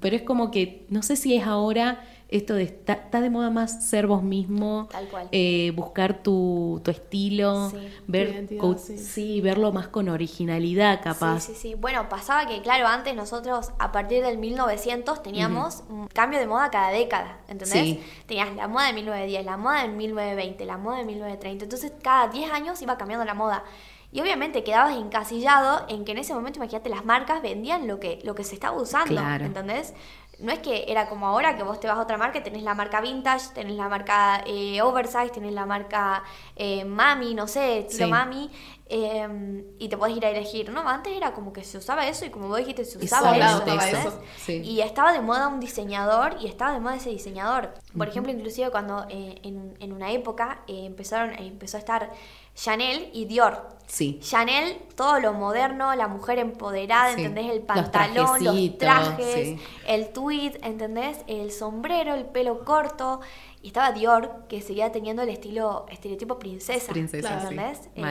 pero 0.00 0.16
es 0.16 0.22
como 0.22 0.50
que 0.50 0.86
no 0.88 1.02
sé 1.02 1.14
si 1.16 1.34
es 1.34 1.46
ahora 1.46 2.00
esto 2.28 2.54
de 2.54 2.64
está, 2.64 2.92
está 2.92 3.20
de 3.22 3.30
moda 3.30 3.48
más 3.50 3.88
ser 3.88 4.06
vos 4.06 4.22
mismo, 4.22 4.86
Tal 4.90 5.08
cual. 5.08 5.28
eh, 5.32 5.72
buscar 5.74 6.22
tu, 6.22 6.80
tu 6.84 6.90
estilo, 6.90 7.70
Sí. 7.70 7.88
ver 8.06 8.46
sí. 8.78 8.98
sí, 8.98 9.40
verlo 9.40 9.72
más 9.72 9.88
con 9.88 10.08
originalidad 10.10 11.00
capaz. 11.02 11.40
Sí, 11.40 11.54
sí, 11.54 11.58
sí. 11.60 11.74
Bueno, 11.74 12.08
pasaba 12.08 12.46
que, 12.46 12.60
claro, 12.60 12.86
antes 12.86 13.14
nosotros, 13.14 13.70
a 13.78 13.92
partir 13.92 14.22
del 14.22 14.36
1900, 14.38 15.22
teníamos 15.22 15.82
un 15.88 16.06
cambio 16.08 16.38
de 16.38 16.46
moda 16.46 16.70
cada 16.70 16.90
década, 16.90 17.38
¿entendés? 17.48 17.70
Sí. 17.82 18.00
Tenías 18.26 18.54
la 18.54 18.68
moda 18.68 18.86
de 18.88 18.92
1910, 18.92 19.44
la 19.46 19.56
moda 19.56 19.82
de 19.82 19.88
1920, 19.88 20.64
la 20.66 20.76
moda 20.76 20.98
de 20.98 21.04
1930. 21.04 21.64
Entonces, 21.64 21.92
cada 22.02 22.28
10 22.28 22.50
años 22.52 22.80
iba 22.82 22.98
cambiando 22.98 23.24
la 23.24 23.34
moda. 23.34 23.64
Y 24.10 24.20
obviamente 24.22 24.64
quedabas 24.64 24.96
encasillado 24.96 25.84
en 25.88 26.04
que 26.06 26.12
en 26.12 26.18
ese 26.18 26.32
momento, 26.32 26.58
imagínate, 26.60 26.88
las 26.88 27.04
marcas 27.04 27.42
vendían 27.42 27.86
lo 27.86 28.00
que, 28.00 28.20
lo 28.24 28.34
que 28.34 28.42
se 28.44 28.54
estaba 28.54 28.74
usando, 28.80 29.12
Claro. 29.12 29.44
¿entendés? 29.44 29.92
No 30.38 30.52
es 30.52 30.60
que 30.60 30.84
era 30.86 31.08
como 31.08 31.26
ahora 31.26 31.56
que 31.56 31.64
vos 31.64 31.80
te 31.80 31.88
vas 31.88 31.96
a 31.98 32.02
otra 32.02 32.16
marca 32.16 32.38
y 32.38 32.42
tenés 32.44 32.62
la 32.62 32.74
marca 32.74 33.00
vintage, 33.00 33.48
tenés 33.54 33.74
la 33.76 33.88
marca 33.88 34.42
eh, 34.46 34.80
oversize, 34.82 35.30
tenés 35.30 35.52
la 35.52 35.66
marca 35.66 36.22
eh, 36.54 36.84
mami, 36.84 37.34
no 37.34 37.48
sé, 37.48 37.80
estilo 37.80 38.06
Sí. 38.06 38.10
mami, 38.10 38.50
eh, 38.90 39.64
y 39.78 39.88
te 39.88 39.96
podés 39.96 40.16
ir 40.16 40.24
a 40.24 40.30
elegir. 40.30 40.70
No, 40.70 40.88
antes 40.88 41.14
era 41.14 41.32
como 41.34 41.52
que 41.52 41.62
se 41.64 41.78
usaba 41.78 42.06
eso 42.06 42.24
y 42.24 42.30
como 42.30 42.48
vos 42.48 42.58
dijiste, 42.58 42.84
se 42.84 42.98
usaba 42.98 43.36
eso. 43.36 44.20
Y 44.48 44.80
estaba 44.80 45.12
de 45.12 45.20
moda 45.20 45.48
un 45.48 45.60
diseñador 45.60 46.36
y 46.40 46.46
estaba 46.46 46.72
de 46.72 46.80
moda 46.80 46.96
ese 46.96 47.10
diseñador. 47.10 47.74
Por 47.96 48.08
ejemplo, 48.08 48.32
inclusive 48.32 48.70
cuando 48.70 49.04
eh, 49.08 49.40
en, 49.42 49.76
en 49.80 49.92
una 49.92 50.10
época 50.12 50.60
eh, 50.66 50.86
empezaron, 50.86 51.34
eh, 51.34 51.46
empezó 51.46 51.76
a 51.76 51.80
estar 51.80 52.10
Chanel 52.54 53.10
y 53.12 53.26
Dior. 53.26 53.68
Sí. 53.86 54.18
Chanel, 54.20 54.76
todo 54.96 55.20
lo 55.20 55.32
moderno, 55.32 55.94
la 55.94 56.08
mujer 56.08 56.38
empoderada, 56.38 57.14
Sí. 57.14 57.20
¿entendés? 57.24 57.50
El 57.52 57.58
Los 57.58 57.66
pantalón, 57.66 58.44
los, 58.44 58.54
trajecitos, 58.54 58.78
trajes, 58.78 59.34
sí. 59.34 59.58
el 59.86 60.08
tweed, 60.12 60.56
¿entendés? 60.62 61.18
El 61.26 61.52
sombrero, 61.52 62.14
el 62.14 62.24
pelo 62.26 62.64
corto. 62.64 63.20
Y 63.62 63.68
estaba 63.68 63.92
Dior, 63.92 64.44
que 64.48 64.60
seguía 64.62 64.92
teniendo 64.92 65.22
el 65.22 65.28
estilo, 65.30 65.86
estereotipo 65.90 66.38
princesa, 66.38 66.92
Princesa. 66.92 67.28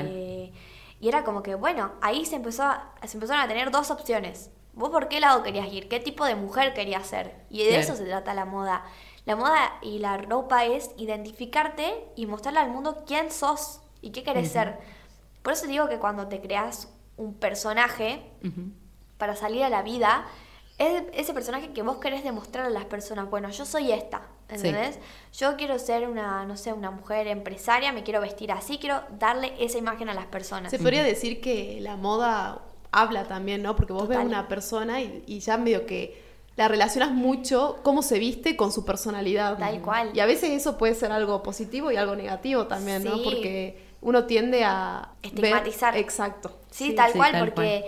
Eh, 0.10 0.52
y 1.00 1.08
era 1.08 1.24
como 1.24 1.42
que, 1.44 1.56
bueno, 1.56 1.94
ahí 2.02 2.26
se, 2.26 2.36
empezó 2.36 2.64
a- 2.64 2.94
se 3.06 3.16
empezaron 3.18 3.42
a 3.44 3.48
tener 3.48 3.72
dos 3.72 3.90
opciones. 3.92 4.50
¿Vos 4.74 4.90
por 4.90 5.08
qué 5.08 5.20
lado 5.20 5.42
querías 5.44 5.72
ir? 5.72 5.88
¿Qué 5.90 6.00
tipo 6.00 6.26
de 6.26 6.36
mujer 6.36 6.74
querías 6.74 7.08
ser? 7.08 7.36
Y 7.50 7.60
de 7.64 7.70
Claro. 7.70 7.82
eso 7.84 7.96
se 7.96 8.06
trata 8.06 8.34
la 8.34 8.46
moda. 8.46 8.84
La 9.26 9.36
moda 9.36 9.74
y 9.82 10.00
la 10.00 10.18
ropa 10.18 10.66
es 10.66 10.92
identificarte 10.98 12.06
y 12.16 12.26
mostrarle 12.26 12.60
al 12.60 12.70
mundo 12.70 13.04
quién 13.06 13.32
sos 13.32 13.82
y 14.02 14.12
qué 14.12 14.24
querés 14.24 14.52
ser. 14.52 14.78
Por 15.44 15.54
eso 15.54 15.66
digo 15.68 15.88
que 15.88 15.98
cuando 16.00 16.28
te 16.28 16.42
creas 16.42 16.90
un 17.18 17.34
personaje 17.34 18.30
para 19.18 19.36
salir 19.36 19.64
a 19.64 19.70
la 19.70 19.82
vida, 19.82 20.26
es 20.78 21.04
ese 21.14 21.34
personaje 21.34 21.74
que 21.74 21.82
vos 21.82 21.98
querés 21.98 22.24
demostrar 22.24 22.66
a 22.68 22.70
las 22.70 22.86
personas. 22.86 23.30
Bueno, 23.30 23.50
yo 23.50 23.66
soy 23.66 23.92
esta, 23.92 24.22
¿entendés? 24.50 25.00
Yo 25.34 25.56
quiero 25.58 25.78
ser 25.80 26.08
una, 26.08 26.46
no 26.46 26.58
sé, 26.58 26.74
una 26.74 26.92
mujer 26.92 27.28
empresaria, 27.28 27.92
me 27.92 28.04
quiero 28.04 28.22
vestir 28.22 28.52
así, 28.52 28.78
quiero 28.78 29.02
darle 29.20 29.54
esa 29.60 29.78
imagen 29.78 30.10
a 30.10 30.14
las 30.14 30.26
personas. 30.26 30.72
Se 30.72 30.80
podría 30.80 31.04
decir 31.04 31.42
que 31.42 31.80
la 31.82 31.96
moda 31.96 32.62
habla 32.92 33.26
también, 33.26 33.62
¿no? 33.62 33.76
Porque 33.76 33.94
vos 33.94 34.08
ves 34.08 34.18
Total. 34.18 34.28
una 34.28 34.48
persona 34.48 35.02
y, 35.02 35.24
y 35.28 35.40
ya 35.40 35.58
medio 35.58 35.86
que 35.86 36.26
la 36.56 36.68
relacionas 36.68 37.12
mucho 37.12 37.80
cómo 37.84 38.02
se 38.02 38.18
viste 38.18 38.56
con 38.56 38.72
su 38.72 38.84
personalidad. 38.84 39.58
Tal 39.60 39.80
cual. 39.82 40.10
Y 40.14 40.20
a 40.22 40.26
veces 40.26 40.50
eso 40.52 40.78
puede 40.78 40.96
ser 40.96 41.12
algo 41.12 41.44
positivo 41.44 41.92
y 41.92 41.98
algo 41.98 42.16
negativo 42.16 42.66
también, 42.66 43.04
¿no? 43.04 43.22
Porque 43.24 43.86
uno 44.02 44.26
tiende 44.26 44.64
a 44.64 45.10
ver- 45.22 45.34
Estigmatizar. 45.34 45.96
Exacto. 45.98 46.58
Sí, 46.72 46.94
tal 46.96 47.12
sí, 47.12 47.18
cual, 47.18 47.32
tal 47.34 47.42
porque 47.54 47.84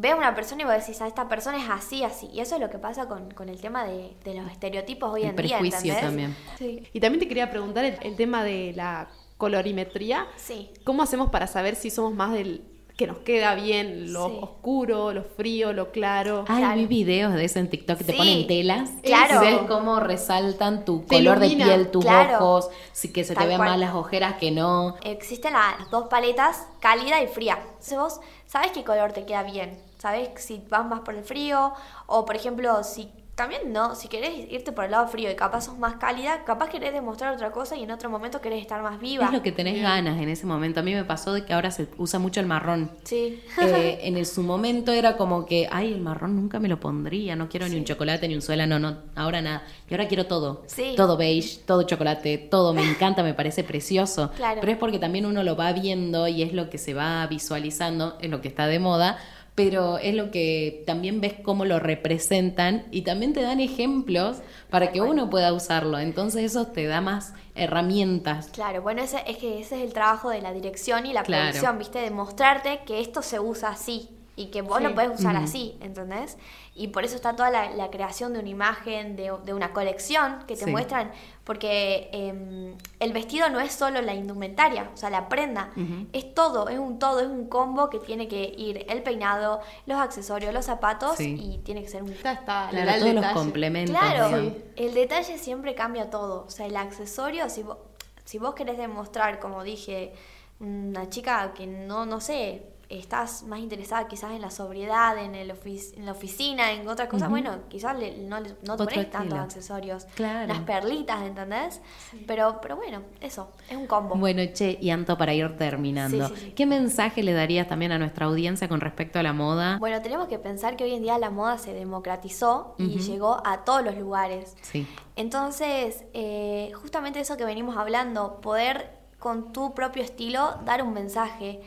ves 0.00 0.12
a 0.12 0.16
una 0.16 0.34
persona 0.34 0.62
y 0.62 0.64
vos 0.64 0.74
decís, 0.74 1.00
a 1.02 1.06
esta 1.06 1.28
persona 1.28 1.58
es 1.62 1.68
así, 1.68 2.04
así. 2.04 2.28
Y 2.32 2.40
eso 2.40 2.54
es 2.54 2.60
lo 2.60 2.70
que 2.70 2.78
pasa 2.78 3.08
con, 3.08 3.30
con 3.32 3.48
el 3.48 3.60
tema 3.60 3.84
de, 3.84 4.16
de 4.24 4.34
los 4.34 4.50
estereotipos 4.50 5.12
hoy 5.12 5.22
El 5.22 5.30
en 5.30 5.36
día, 5.36 5.58
prejuicio 5.58 5.92
¿entendés? 5.92 6.00
también. 6.02 6.36
Sí. 6.58 6.82
Y 6.92 7.00
también 7.00 7.20
te 7.20 7.28
quería 7.28 7.50
preguntar 7.50 7.84
el, 7.84 7.98
el 8.02 8.16
tema 8.16 8.44
de 8.44 8.72
la 8.76 9.08
colorimetría. 9.36 10.26
Sí. 10.36 10.70
¿Cómo 10.84 11.02
hacemos 11.02 11.30
para 11.30 11.46
saber 11.46 11.74
si 11.74 11.90
somos 11.90 12.14
más 12.14 12.32
del 12.32 12.62
que 12.96 13.06
nos 13.06 13.18
queda 13.18 13.54
bien 13.54 14.12
lo 14.12 14.26
Sí. 14.28 14.38
oscuro, 14.40 15.12
lo 15.12 15.22
frío, 15.22 15.72
lo 15.72 15.92
claro? 15.92 16.44
Ay, 16.48 16.58
Claro. 16.58 16.76
vi 16.80 16.86
videos 16.86 17.32
de 17.34 17.44
eso 17.44 17.60
en 17.60 17.70
TikTok 17.70 17.98
que 17.98 18.04
te 18.04 18.12
ponen 18.12 18.46
telas. 18.48 18.90
claro. 19.04 19.36
Y 19.42 19.46
ves 19.46 19.58
cómo 19.68 20.00
resaltan 20.00 20.84
tu 20.84 21.02
Te 21.02 21.18
color 21.18 21.38
ilumina, 21.38 21.66
de 21.68 21.74
piel, 21.76 21.90
tus 21.92 22.04
claro. 22.04 22.36
ojos, 22.44 22.70
si 22.92 23.12
que 23.12 23.22
se 23.22 23.36
te 23.36 23.46
ven 23.46 23.56
cual. 23.58 23.68
más 23.70 23.78
las 23.78 23.94
ojeras 23.94 24.34
que 24.40 24.50
no. 24.50 24.96
Existen 25.04 25.52
las 25.52 25.88
dos 25.90 26.08
paletas, 26.08 26.66
cálida 26.80 27.22
y 27.22 27.28
fría. 27.28 27.58
Entonces 27.62 27.96
vos 27.98 28.20
sabes 28.46 28.72
qué 28.72 28.82
color 28.82 29.12
te 29.12 29.24
queda 29.24 29.44
bien. 29.44 29.78
Sabes 29.98 30.30
si 30.36 30.62
vas 30.68 30.86
más 30.86 31.00
por 31.00 31.14
el 31.14 31.24
frío 31.24 31.72
o, 32.06 32.24
por 32.24 32.36
ejemplo, 32.36 32.82
si 32.84 33.08
también 33.34 33.72
no, 33.72 33.94
si 33.94 34.08
querés 34.08 34.32
irte 34.50 34.72
por 34.72 34.84
el 34.84 34.90
lado 34.90 35.06
frío 35.06 35.30
y 35.30 35.36
capaz 35.36 35.66
sos 35.66 35.78
más 35.78 35.94
cálida, 35.94 36.42
capaz 36.44 36.70
querés 36.70 36.92
demostrar 36.92 37.32
otra 37.32 37.52
cosa 37.52 37.76
y 37.76 37.84
en 37.84 37.92
otro 37.92 38.10
momento 38.10 38.40
querés 38.40 38.60
estar 38.60 38.82
más 38.82 38.98
viva. 38.98 39.26
Es 39.26 39.32
lo 39.32 39.42
que 39.42 39.52
tenés 39.52 39.80
ganas 39.80 40.20
en 40.20 40.28
ese 40.28 40.44
momento. 40.44 40.80
A 40.80 40.82
mí 40.82 40.92
me 40.92 41.04
pasó 41.04 41.32
de 41.32 41.44
que 41.44 41.52
ahora 41.52 41.70
se 41.70 41.86
usa 41.98 42.18
mucho 42.18 42.40
el 42.40 42.46
marrón. 42.46 42.90
Sí. 43.04 43.40
Eh, 43.62 44.00
en 44.02 44.16
el- 44.16 44.26
su 44.26 44.42
momento 44.42 44.90
era 44.90 45.16
como 45.16 45.46
que, 45.46 45.68
ay, 45.70 45.92
el 45.92 46.00
marrón 46.00 46.34
nunca 46.34 46.58
me 46.58 46.66
lo 46.66 46.80
pondría, 46.80 47.36
no 47.36 47.48
quiero 47.48 47.68
ni 47.68 47.76
un 47.76 47.84
chocolate 47.84 48.26
ni 48.26 48.34
un 48.34 48.42
suela, 48.42 48.66
no, 48.66 48.80
no, 48.80 48.96
ahora 49.14 49.40
nada. 49.40 49.62
Y 49.88 49.94
ahora 49.94 50.08
quiero 50.08 50.26
todo. 50.26 50.64
Sí. 50.66 50.94
Todo 50.96 51.16
beige, 51.16 51.60
todo 51.64 51.84
chocolate, 51.84 52.38
todo 52.38 52.74
me 52.74 52.82
encanta, 52.82 53.22
me 53.22 53.34
parece 53.34 53.62
precioso. 53.62 54.32
Claro. 54.34 54.58
Pero 54.60 54.72
es 54.72 54.78
porque 54.78 54.98
también 54.98 55.26
uno 55.26 55.44
lo 55.44 55.54
va 55.54 55.72
viendo 55.72 56.26
y 56.26 56.42
es 56.42 56.52
lo 56.54 56.70
que 56.70 56.78
se 56.78 56.92
va 56.92 57.24
visualizando, 57.28 58.16
es 58.20 58.30
lo 58.30 58.40
que 58.40 58.48
está 58.48 58.66
de 58.66 58.80
moda, 58.80 59.16
pero 59.58 59.98
es 59.98 60.14
lo 60.14 60.30
que 60.30 60.84
también 60.86 61.20
ves 61.20 61.34
cómo 61.42 61.64
lo 61.64 61.80
representan 61.80 62.86
y 62.92 63.02
también 63.02 63.32
te 63.32 63.42
dan 63.42 63.58
ejemplos 63.58 64.36
para 64.70 64.92
que 64.92 65.00
uno 65.00 65.30
pueda 65.30 65.52
usarlo. 65.52 65.98
Entonces 65.98 66.44
eso 66.44 66.68
te 66.68 66.86
da 66.86 67.00
más 67.00 67.34
herramientas. 67.56 68.50
Claro, 68.52 68.82
bueno, 68.82 69.02
ese, 69.02 69.20
es 69.26 69.36
que 69.38 69.58
ese 69.60 69.78
es 69.78 69.82
el 69.82 69.92
trabajo 69.92 70.30
de 70.30 70.40
la 70.42 70.52
dirección 70.52 71.06
y 71.06 71.12
la 71.12 71.24
Claro. 71.24 71.46
producción, 71.46 71.76
¿viste? 71.76 71.98
De 71.98 72.12
mostrarte 72.12 72.82
que 72.86 73.00
esto 73.00 73.20
se 73.20 73.40
usa 73.40 73.70
así 73.70 74.08
y 74.38 74.46
que 74.46 74.62
vos 74.62 74.78
Sí. 74.78 74.84
lo 74.84 74.94
podés 74.94 75.18
usar 75.18 75.36
así, 75.36 75.76
¿entendés? 75.80 76.38
Y 76.74 76.88
por 76.88 77.04
eso 77.04 77.16
está 77.16 77.34
toda 77.34 77.50
la, 77.50 77.70
la 77.70 77.90
creación 77.90 78.32
de 78.32 78.38
una 78.38 78.48
imagen, 78.48 79.16
de, 79.16 79.32
de 79.44 79.52
una 79.52 79.72
colección 79.72 80.38
que 80.46 80.54
te 80.56 80.64
Sí. 80.64 80.70
muestran, 80.70 81.10
porque 81.44 82.08
em, 82.12 82.76
el 83.00 83.12
vestido 83.12 83.48
no 83.50 83.58
es 83.60 83.72
solo 83.72 84.00
la 84.00 84.14
indumentaria, 84.14 84.88
o 84.94 84.96
sea, 84.96 85.10
la 85.10 85.28
prenda, 85.28 85.70
es 86.12 86.32
todo, 86.34 86.68
es 86.68 86.78
un 86.78 86.98
todo, 86.98 87.20
es 87.20 87.26
un 87.26 87.48
combo 87.48 87.90
que 87.90 87.98
tiene 87.98 88.28
que 88.28 88.54
ir 88.56 88.86
el 88.88 89.02
peinado, 89.02 89.60
los 89.86 89.98
accesorios, 89.98 90.54
los 90.54 90.64
zapatos 90.66 91.16
Sí. 91.16 91.36
y 91.40 91.58
tiene 91.58 91.82
que 91.82 91.88
ser 91.88 92.02
un 92.02 92.10
Está, 92.12 92.32
está, 92.32 92.68
Claro, 92.70 92.90
los 93.04 93.14
detalle. 93.14 93.34
complementos. 93.34 93.96
Claro, 93.98 94.52
el 94.76 94.94
detalle 94.94 95.36
siempre 95.38 95.74
cambia 95.74 96.10
todo. 96.10 96.44
O 96.46 96.50
sea, 96.50 96.66
el 96.66 96.76
accesorio, 96.76 97.48
si 97.50 97.62
vos- 97.64 97.78
si 98.24 98.38
vos 98.38 98.54
querés 98.54 98.76
demostrar, 98.78 99.40
como 99.40 99.62
dije, 99.64 100.12
una 100.60 101.08
chica 101.08 101.52
que 101.54 101.66
no, 101.66 102.04
no 102.04 102.20
sé, 102.20 102.62
estás 102.88 103.42
más 103.42 103.60
interesada 103.60 104.08
quizás 104.08 104.32
en 104.32 104.40
la 104.40 104.50
sobriedad, 104.50 105.18
en, 105.18 105.34
el 105.34 105.50
en 105.50 106.06
la 106.06 106.12
oficina, 106.12 106.72
en 106.72 106.88
otras 106.88 107.08
cosas, 107.08 107.28
bueno, 107.28 107.58
quizás 107.68 107.96
no, 108.18 108.40
no 108.40 108.76
te 108.76 108.84
pones 108.84 109.10
tantos 109.10 109.38
accesorios, 109.38 110.06
las 110.16 110.60
perlitas, 110.60 111.22
¿entendés? 111.22 111.82
Pero, 112.26 112.60
pero 112.62 112.76
bueno, 112.76 113.02
eso, 113.20 113.50
es 113.68 113.76
un 113.76 113.86
combo. 113.86 114.14
Bueno, 114.14 114.42
Che, 114.52 114.78
y 114.80 114.90
Anto, 114.90 115.18
para 115.18 115.34
ir 115.34 115.56
terminando, 115.58 116.30
¿qué 116.54 116.64
mensaje 116.64 117.22
le 117.22 117.34
darías 117.34 117.68
también 117.68 117.92
a 117.92 117.98
nuestra 117.98 118.26
audiencia 118.26 118.68
con 118.68 118.80
respecto 118.80 119.18
a 119.18 119.22
la 119.22 119.34
moda? 119.34 119.78
Bueno, 119.78 120.00
tenemos 120.00 120.28
que 120.28 120.38
pensar 120.38 120.76
que 120.76 120.84
hoy 120.84 120.94
en 120.94 121.02
día 121.02 121.18
la 121.18 121.30
moda 121.30 121.58
se 121.58 121.74
democratizó 121.74 122.74
y 122.78 122.98
llegó 123.00 123.42
a 123.44 123.64
todos 123.64 123.84
los 123.84 123.96
lugares. 123.96 124.56
Sí. 124.62 124.86
Entonces, 125.16 126.04
eh, 126.14 126.70
justamente 126.80 127.20
eso 127.20 127.36
que 127.36 127.44
venimos 127.44 127.76
hablando, 127.76 128.40
poder 128.40 128.96
con 129.18 129.52
tu 129.52 129.74
propio 129.74 130.02
estilo 130.02 130.58
dar 130.64 130.82
un 130.82 130.94
mensaje 130.94 131.60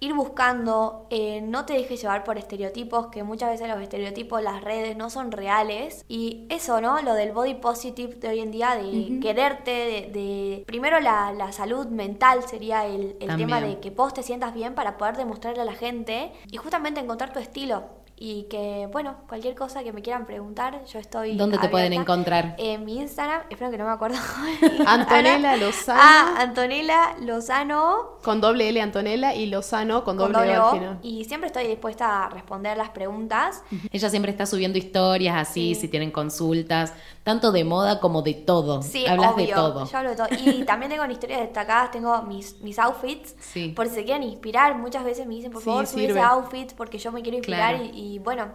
ir 0.00 0.14
buscando, 0.14 1.06
eh, 1.10 1.40
no 1.40 1.64
te 1.64 1.74
dejes 1.74 2.00
llevar 2.00 2.24
por 2.24 2.38
estereotipos, 2.38 3.08
que 3.08 3.22
muchas 3.22 3.50
veces 3.50 3.68
los 3.68 3.80
estereotipos, 3.80 4.42
las 4.42 4.62
redes 4.62 4.96
no 4.96 5.10
son 5.10 5.32
reales. 5.32 6.04
Y 6.08 6.46
eso, 6.48 6.80
¿no? 6.80 7.00
Lo 7.02 7.14
del 7.14 7.32
body 7.32 7.54
positive 7.54 8.14
de 8.14 8.28
hoy 8.28 8.40
en 8.40 8.50
día, 8.50 8.76
de 8.76 9.18
quererte, 9.20 10.10
de, 10.12 10.64
Primero 10.66 11.00
la, 11.00 11.32
la, 11.32 11.52
salud 11.52 11.86
mental 11.86 12.42
sería 12.46 12.86
el, 12.86 13.16
el 13.20 13.36
tema 13.36 13.60
de 13.60 13.80
que 13.80 13.90
vos 13.90 14.14
te 14.14 14.22
sientas 14.22 14.54
bien 14.54 14.74
para 14.74 14.96
poder 14.96 15.16
demostrarle 15.16 15.62
a 15.62 15.64
la 15.64 15.72
gente 15.72 16.32
y 16.50 16.56
justamente 16.56 17.00
encontrar 17.00 17.32
tu 17.32 17.38
estilo. 17.38 17.97
Y 18.20 18.44
que, 18.50 18.88
bueno, 18.90 19.18
cualquier 19.28 19.54
cosa 19.54 19.84
que 19.84 19.92
me 19.92 20.02
quieran 20.02 20.26
preguntar, 20.26 20.84
yo 20.86 20.98
estoy. 20.98 21.36
¿Dónde 21.36 21.56
te 21.58 21.68
pueden 21.68 21.92
encontrar? 21.92 22.56
En 22.58 22.84
mi 22.84 22.98
Instagram, 22.98 23.42
espero 23.48 23.70
que 23.70 23.78
no 23.78 23.84
me 23.84 23.92
acuerdo. 23.92 24.18
Antonella 24.86 25.56
Lozano. 25.58 26.00
Ah, 26.02 26.34
Antonella 26.38 27.14
Lozano. 27.20 28.18
Con 28.24 28.40
doble 28.40 28.68
L 28.70 28.80
Antonella 28.80 29.34
y 29.36 29.46
Lozano 29.46 30.02
con 30.02 30.16
doble, 30.16 30.42
L 30.42 30.54
al 30.54 30.98
Y 31.02 31.26
siempre 31.26 31.46
estoy 31.46 31.68
dispuesta 31.68 32.24
a 32.24 32.28
responder 32.30 32.76
las 32.76 32.90
preguntas. 32.90 33.62
Ella 33.92 34.10
siempre 34.10 34.32
está 34.32 34.46
subiendo 34.46 34.78
historias 34.78 35.36
así, 35.36 35.76
si 35.76 35.86
tienen 35.86 36.10
consultas, 36.10 36.94
tanto 37.28 37.52
de 37.52 37.62
moda 37.62 38.00
como 38.00 38.22
de 38.22 38.32
todo. 38.32 38.80
Sí, 38.80 39.06
Hablas 39.06 39.36
de 39.36 39.48
todo. 39.48 39.84
Yo 39.84 39.98
hablo 39.98 40.10
de 40.10 40.16
todo. 40.16 40.28
Y 40.30 40.64
también 40.64 40.90
tengo 40.90 41.04
historias 41.04 41.40
destacadas, 41.40 41.90
tengo 41.90 42.22
mis, 42.22 42.58
mis 42.62 42.78
outfits. 42.78 43.36
Sí. 43.38 43.68
Por 43.76 43.86
si 43.86 43.96
se 43.96 44.04
quieren 44.04 44.22
inspirar, 44.22 44.78
muchas 44.78 45.04
veces 45.04 45.26
me 45.26 45.34
dicen, 45.34 45.52
por 45.52 45.60
favor, 45.60 45.86
sube 45.86 46.06
ese 46.06 46.20
outfit 46.20 46.72
porque 46.72 46.96
yo 46.96 47.12
me 47.12 47.20
quiero 47.20 47.36
inspirar 47.36 47.82
y 47.82 48.14
y 48.14 48.18
bueno... 48.18 48.46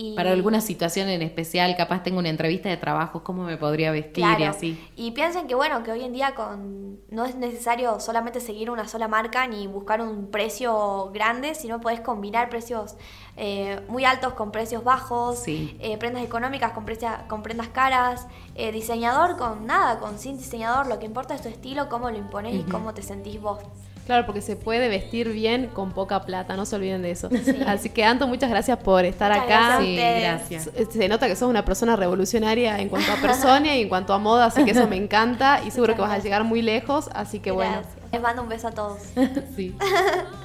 Y, 0.00 0.14
Para 0.14 0.30
alguna 0.30 0.60
situación 0.60 1.08
en 1.08 1.22
especial, 1.22 1.74
capaz 1.76 2.04
tengo 2.04 2.20
una 2.20 2.28
entrevista 2.28 2.68
de 2.68 2.76
trabajo, 2.76 3.24
¿cómo 3.24 3.42
me 3.42 3.56
podría 3.56 3.90
vestir 3.90 4.24
y 4.38 4.44
así? 4.44 4.78
Y 4.94 5.10
piensen 5.10 5.48
que 5.48 5.56
bueno, 5.56 5.82
que 5.82 5.90
hoy 5.90 6.04
en 6.04 6.12
día 6.12 6.36
con 6.36 7.00
no 7.10 7.24
es 7.24 7.34
necesario 7.34 7.98
solamente 7.98 8.38
seguir 8.38 8.70
una 8.70 8.86
sola 8.86 9.08
marca 9.08 9.48
ni 9.48 9.66
buscar 9.66 10.00
un 10.00 10.30
precio 10.30 11.10
grande, 11.12 11.56
sino 11.56 11.80
puedes 11.80 12.00
combinar 12.00 12.48
precios 12.48 12.94
eh, 13.40 13.78
muy 13.88 14.04
altos 14.04 14.32
con 14.32 14.50
precios 14.50 14.82
bajos, 14.82 15.44
eh, 15.46 15.96
prendas 16.00 16.24
económicas 16.24 16.72
con, 16.72 16.84
con 17.28 17.42
prendas 17.44 17.68
caras, 17.68 18.26
eh, 18.56 18.72
diseñador 18.72 19.36
con 19.36 19.64
nada, 19.64 20.00
con 20.00 20.18
sin 20.18 20.36
diseñador, 20.36 20.88
lo 20.88 20.98
que 20.98 21.06
importa 21.06 21.36
es 21.36 21.42
tu 21.42 21.48
estilo, 21.48 21.88
cómo 21.88 22.10
lo 22.10 22.16
impones 22.16 22.56
y 22.56 22.64
cómo 22.64 22.94
te 22.94 23.02
sentís 23.02 23.40
vos. 23.40 23.60
Claro, 24.06 24.26
porque 24.26 24.40
se 24.40 24.56
puede 24.56 24.88
vestir 24.88 25.28
bien 25.32 25.68
con 25.68 25.92
poca 25.92 26.24
plata, 26.24 26.56
no 26.56 26.66
se 26.66 26.74
olviden 26.74 27.02
de 27.02 27.12
eso. 27.12 27.28
Así 27.66 27.90
que 27.90 28.02
Anto, 28.04 28.26
muchas 28.26 28.50
gracias 28.50 28.78
por 28.78 29.04
estar 29.04 29.30
acá. 29.30 29.78
sí, 29.80 29.94
gracias. 29.94 30.70
Se 30.90 31.08
nota 31.08 31.28
que 31.28 31.36
sos 31.36 31.48
una 31.48 31.64
persona 31.64 31.94
revolucionaria 31.94 32.80
en 32.80 32.88
cuanto 32.88 33.12
a 33.12 33.16
persona 33.16 33.76
y 33.76 33.82
en 33.82 33.88
cuanto 33.88 34.14
a 34.14 34.18
moda, 34.18 34.46
así 34.46 34.64
que 34.64 34.72
eso 34.72 34.88
me 34.88 34.96
encanta 34.96 35.62
y 35.64 35.70
seguro 35.70 35.94
que 35.94 36.00
vas 36.00 36.10
a 36.10 36.18
llegar 36.18 36.42
muy 36.42 36.60
lejos, 36.60 37.08
así 37.12 37.38
que 37.38 37.52
bueno. 37.52 37.82
Les 38.12 38.22
mando 38.22 38.42
un 38.42 38.48
beso 38.48 38.68
a 38.68 38.70
todos. 38.72 38.98
sí. 39.56 39.76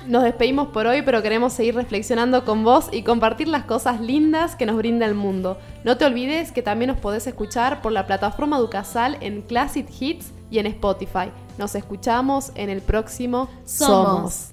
Nos 0.08 0.24
despedimos 0.24 0.70
por 0.70 0.86
hoy, 0.86 1.02
pero 1.02 1.22
queremos 1.22 1.54
seguir 1.54 1.76
reflexionando 1.76 2.44
con 2.44 2.64
vos 2.64 2.90
y 2.92 3.04
compartir 3.04 3.48
las 3.48 3.64
cosas 3.64 4.02
lindas 4.02 4.56
que 4.56 4.66
nos 4.66 4.76
brinda 4.76 5.06
el 5.06 5.16
mundo. 5.16 5.58
No 5.84 5.98
te 5.98 6.06
olvides 6.06 6.52
que 6.52 6.62
también 6.62 6.90
nos 6.90 7.00
podés 7.00 7.26
escuchar 7.26 7.82
por 7.82 7.92
la 7.92 8.06
plataforma 8.06 8.60
Ducasal 8.60 9.18
en 9.22 9.42
Classic 9.42 9.88
Hits 10.00 10.32
y 10.52 10.60
en 10.60 10.68
Spotify. 10.68 11.32
Nos 11.58 11.76
escuchamos 11.76 12.52
en 12.56 12.70
el 12.70 12.82
próximo 12.82 13.50
Somos. 13.66 14.53